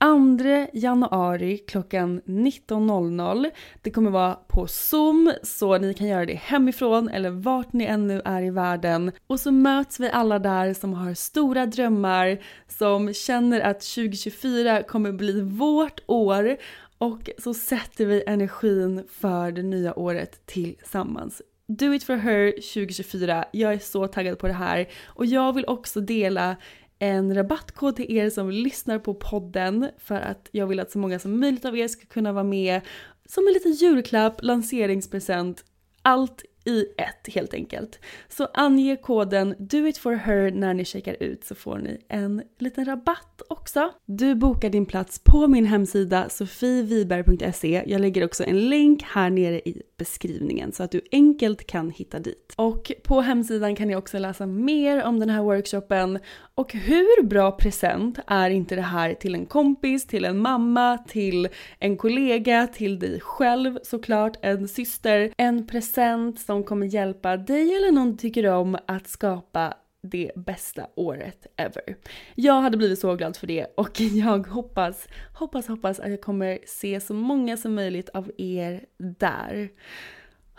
2 0.00 0.66
januari 0.72 1.58
klockan 1.58 2.20
19.00. 2.20 3.50
Det 3.82 3.90
kommer 3.90 4.10
vara 4.10 4.34
på 4.34 4.66
zoom 4.66 5.32
så 5.42 5.78
ni 5.78 5.94
kan 5.94 6.06
göra 6.06 6.26
det 6.26 6.34
hemifrån 6.34 7.08
eller 7.08 7.30
vart 7.30 7.72
ni 7.72 7.84
ännu 7.84 8.22
är 8.24 8.42
i 8.42 8.50
världen. 8.50 9.12
Och 9.26 9.40
så 9.40 9.52
möts 9.52 10.00
vi 10.00 10.10
alla 10.10 10.38
där 10.38 10.74
som 10.74 10.94
har 10.94 11.14
stora 11.14 11.66
drömmar, 11.66 12.38
som 12.68 13.14
känner 13.14 13.60
att 13.60 13.80
2024 13.80 14.82
kommer 14.82 15.12
bli 15.12 15.40
vårt 15.40 16.00
år 16.06 16.56
och 17.00 17.30
så 17.38 17.54
sätter 17.54 18.06
vi 18.06 18.22
energin 18.26 19.04
för 19.08 19.52
det 19.52 19.62
nya 19.62 19.98
året 19.98 20.46
tillsammans. 20.46 21.42
Do 21.66 21.94
it 21.94 22.04
for 22.04 22.16
her 22.16 22.52
2024. 22.52 23.44
Jag 23.52 23.72
är 23.72 23.78
så 23.78 24.06
taggad 24.06 24.38
på 24.38 24.46
det 24.46 24.52
här 24.52 24.88
och 25.06 25.26
jag 25.26 25.52
vill 25.52 25.64
också 25.66 26.00
dela 26.00 26.56
en 26.98 27.34
rabattkod 27.34 27.96
till 27.96 28.16
er 28.16 28.30
som 28.30 28.50
lyssnar 28.50 28.98
på 28.98 29.14
podden 29.14 29.90
för 29.98 30.20
att 30.20 30.48
jag 30.52 30.66
vill 30.66 30.80
att 30.80 30.90
så 30.90 30.98
många 30.98 31.18
som 31.18 31.40
möjligt 31.40 31.64
av 31.64 31.78
er 31.78 31.88
ska 31.88 32.06
kunna 32.06 32.32
vara 32.32 32.44
med 32.44 32.80
som 33.26 33.46
en 33.46 33.52
liten 33.52 33.72
julklapp, 33.72 34.42
lanseringspresent, 34.42 35.64
allt 36.02 36.44
i 36.64 36.86
ett 36.96 37.34
helt 37.34 37.54
enkelt. 37.54 37.98
Så 38.28 38.48
ange 38.54 38.96
koden 38.96 39.54
DOITFORHER 39.58 40.50
när 40.50 40.74
ni 40.74 40.84
checkar 40.84 41.16
ut 41.22 41.44
så 41.44 41.54
får 41.54 41.78
ni 41.78 42.00
en 42.08 42.42
liten 42.58 42.84
rabatt 42.84 43.42
också. 43.48 43.92
Du 44.06 44.34
bokar 44.34 44.70
din 44.70 44.86
plats 44.86 45.18
på 45.24 45.48
min 45.48 45.66
hemsida 45.66 46.28
sofieviberg.se. 46.28 47.82
Jag 47.86 48.00
lägger 48.00 48.24
också 48.24 48.44
en 48.44 48.68
länk 48.68 49.02
här 49.02 49.30
nere 49.30 49.60
i 49.60 49.82
beskrivningen 49.96 50.72
så 50.72 50.82
att 50.82 50.90
du 50.90 51.00
enkelt 51.12 51.66
kan 51.66 51.90
hitta 51.90 52.18
dit. 52.18 52.54
Och 52.56 52.92
på 53.04 53.20
hemsidan 53.20 53.76
kan 53.76 53.88
ni 53.88 53.96
också 53.96 54.18
läsa 54.18 54.46
mer 54.46 55.04
om 55.04 55.20
den 55.20 55.30
här 55.30 55.42
workshopen 55.42 56.18
och 56.60 56.72
hur 56.72 57.22
bra 57.22 57.52
present 57.52 58.18
är 58.26 58.50
inte 58.50 58.76
det 58.76 58.82
här 58.82 59.14
till 59.14 59.34
en 59.34 59.46
kompis, 59.46 60.06
till 60.06 60.24
en 60.24 60.38
mamma, 60.38 60.98
till 60.98 61.48
en 61.78 61.96
kollega, 61.96 62.66
till 62.66 62.98
dig 62.98 63.20
själv 63.20 63.78
såklart, 63.82 64.36
en 64.42 64.68
syster, 64.68 65.32
en 65.36 65.66
present 65.66 66.40
som 66.40 66.64
kommer 66.64 66.86
hjälpa 66.86 67.36
dig 67.36 67.74
eller 67.74 67.92
någon 67.92 68.10
du 68.10 68.16
tycker 68.16 68.46
om 68.46 68.78
att 68.86 69.08
skapa 69.08 69.74
det 70.02 70.30
bästa 70.36 70.86
året 70.94 71.46
ever. 71.56 71.96
Jag 72.34 72.60
hade 72.60 72.76
blivit 72.76 72.98
så 72.98 73.14
glad 73.14 73.36
för 73.36 73.46
det 73.46 73.66
och 73.76 74.00
jag 74.00 74.46
hoppas, 74.46 75.08
hoppas, 75.34 75.68
hoppas 75.68 76.00
att 76.00 76.10
jag 76.10 76.20
kommer 76.20 76.58
se 76.66 77.00
så 77.00 77.14
många 77.14 77.56
som 77.56 77.74
möjligt 77.74 78.08
av 78.08 78.30
er 78.38 78.84
där. 78.98 79.70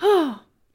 Oh, 0.02 0.32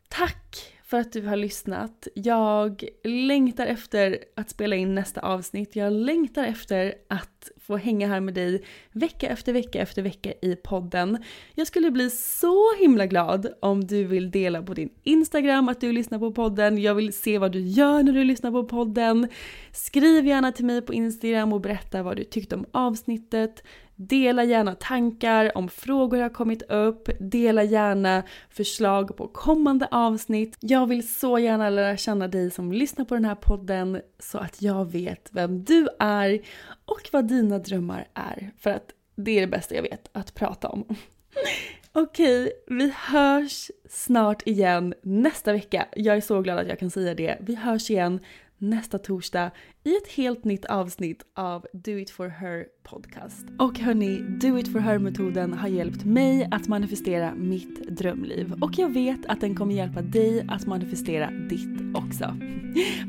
tack 0.08 0.75
för 0.86 1.00
att 1.00 1.12
du 1.12 1.22
har 1.22 1.36
lyssnat. 1.36 2.08
Jag 2.14 2.84
längtar 3.04 3.66
efter 3.66 4.18
att 4.34 4.50
spela 4.50 4.76
in 4.76 4.94
nästa 4.94 5.20
avsnitt. 5.20 5.76
Jag 5.76 5.92
längtar 5.92 6.44
efter 6.44 6.94
att 7.08 7.50
få 7.60 7.76
hänga 7.76 8.08
här 8.08 8.20
med 8.20 8.34
dig 8.34 8.64
vecka 8.92 9.28
efter 9.28 9.52
vecka 9.52 9.80
efter 9.80 10.02
vecka 10.02 10.32
i 10.42 10.56
podden. 10.56 11.18
Jag 11.54 11.66
skulle 11.66 11.90
bli 11.90 12.10
så 12.10 12.76
himla 12.78 13.06
glad 13.06 13.46
om 13.60 13.86
du 13.86 14.04
vill 14.04 14.30
dela 14.30 14.62
på 14.62 14.74
din 14.74 14.90
Instagram 15.02 15.68
att 15.68 15.80
du 15.80 15.92
lyssnar 15.92 16.18
på 16.18 16.32
podden. 16.32 16.78
Jag 16.78 16.94
vill 16.94 17.12
se 17.12 17.38
vad 17.38 17.52
du 17.52 17.60
gör 17.60 18.02
när 18.02 18.12
du 18.12 18.24
lyssnar 18.24 18.50
på 18.50 18.64
podden. 18.64 19.28
Skriv 19.72 20.26
gärna 20.26 20.52
till 20.52 20.64
mig 20.64 20.82
på 20.82 20.94
Instagram 20.94 21.52
och 21.52 21.60
berätta 21.60 22.02
vad 22.02 22.16
du 22.16 22.24
tyckte 22.24 22.54
om 22.54 22.66
avsnittet. 22.72 23.62
Dela 23.96 24.44
gärna 24.44 24.74
tankar 24.74 25.58
om 25.58 25.68
frågor 25.68 26.18
har 26.18 26.28
kommit 26.28 26.62
upp. 26.62 27.08
Dela 27.20 27.62
gärna 27.62 28.22
förslag 28.50 29.16
på 29.16 29.28
kommande 29.28 29.88
avsnitt. 29.90 30.56
Jag 30.60 30.86
vill 30.86 31.08
så 31.08 31.38
gärna 31.38 31.70
lära 31.70 31.96
känna 31.96 32.28
dig 32.28 32.50
som 32.50 32.72
lyssnar 32.72 33.04
på 33.04 33.14
den 33.14 33.24
här 33.24 33.34
podden 33.34 34.00
så 34.18 34.38
att 34.38 34.62
jag 34.62 34.92
vet 34.92 35.28
vem 35.32 35.64
du 35.64 35.88
är 35.98 36.40
och 36.84 37.08
vad 37.12 37.28
dina 37.28 37.58
drömmar 37.58 38.08
är. 38.14 38.50
För 38.58 38.70
att 38.70 38.90
det 39.16 39.30
är 39.30 39.40
det 39.40 39.46
bästa 39.46 39.74
jag 39.74 39.82
vet 39.82 40.08
att 40.12 40.34
prata 40.34 40.68
om. 40.68 40.84
Okej, 41.92 42.52
vi 42.66 42.92
hörs 42.96 43.70
snart 43.90 44.42
igen 44.46 44.94
nästa 45.02 45.52
vecka. 45.52 45.86
Jag 45.96 46.16
är 46.16 46.20
så 46.20 46.40
glad 46.40 46.58
att 46.58 46.68
jag 46.68 46.78
kan 46.78 46.90
säga 46.90 47.14
det. 47.14 47.36
Vi 47.40 47.54
hörs 47.54 47.90
igen 47.90 48.20
nästa 48.58 48.98
torsdag 48.98 49.50
i 49.84 49.96
ett 49.96 50.08
helt 50.08 50.44
nytt 50.44 50.64
avsnitt 50.64 51.22
av 51.34 51.66
Do 51.72 51.90
It 51.90 52.10
For 52.10 52.28
Her 52.28 52.66
podcast. 52.82 53.46
Och 53.58 53.78
hörni, 53.78 54.18
Do 54.40 54.58
It 54.58 54.72
For 54.72 54.78
Her-metoden 54.78 55.52
har 55.52 55.68
hjälpt 55.68 56.04
mig 56.04 56.48
att 56.50 56.68
manifestera 56.68 57.34
mitt 57.34 57.88
drömliv 57.88 58.52
och 58.60 58.78
jag 58.78 58.92
vet 58.92 59.26
att 59.26 59.40
den 59.40 59.54
kommer 59.54 59.74
hjälpa 59.74 60.02
dig 60.02 60.46
att 60.48 60.66
manifestera 60.66 61.30
ditt 61.30 61.96
också. 61.96 62.36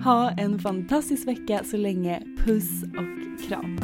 Ha 0.03 0.31
en 0.31 0.60
fantastisk 0.60 1.27
vecka 1.27 1.63
så 1.63 1.77
länge. 1.77 2.23
Puss 2.45 2.83
och 2.83 3.47
kram! 3.47 3.79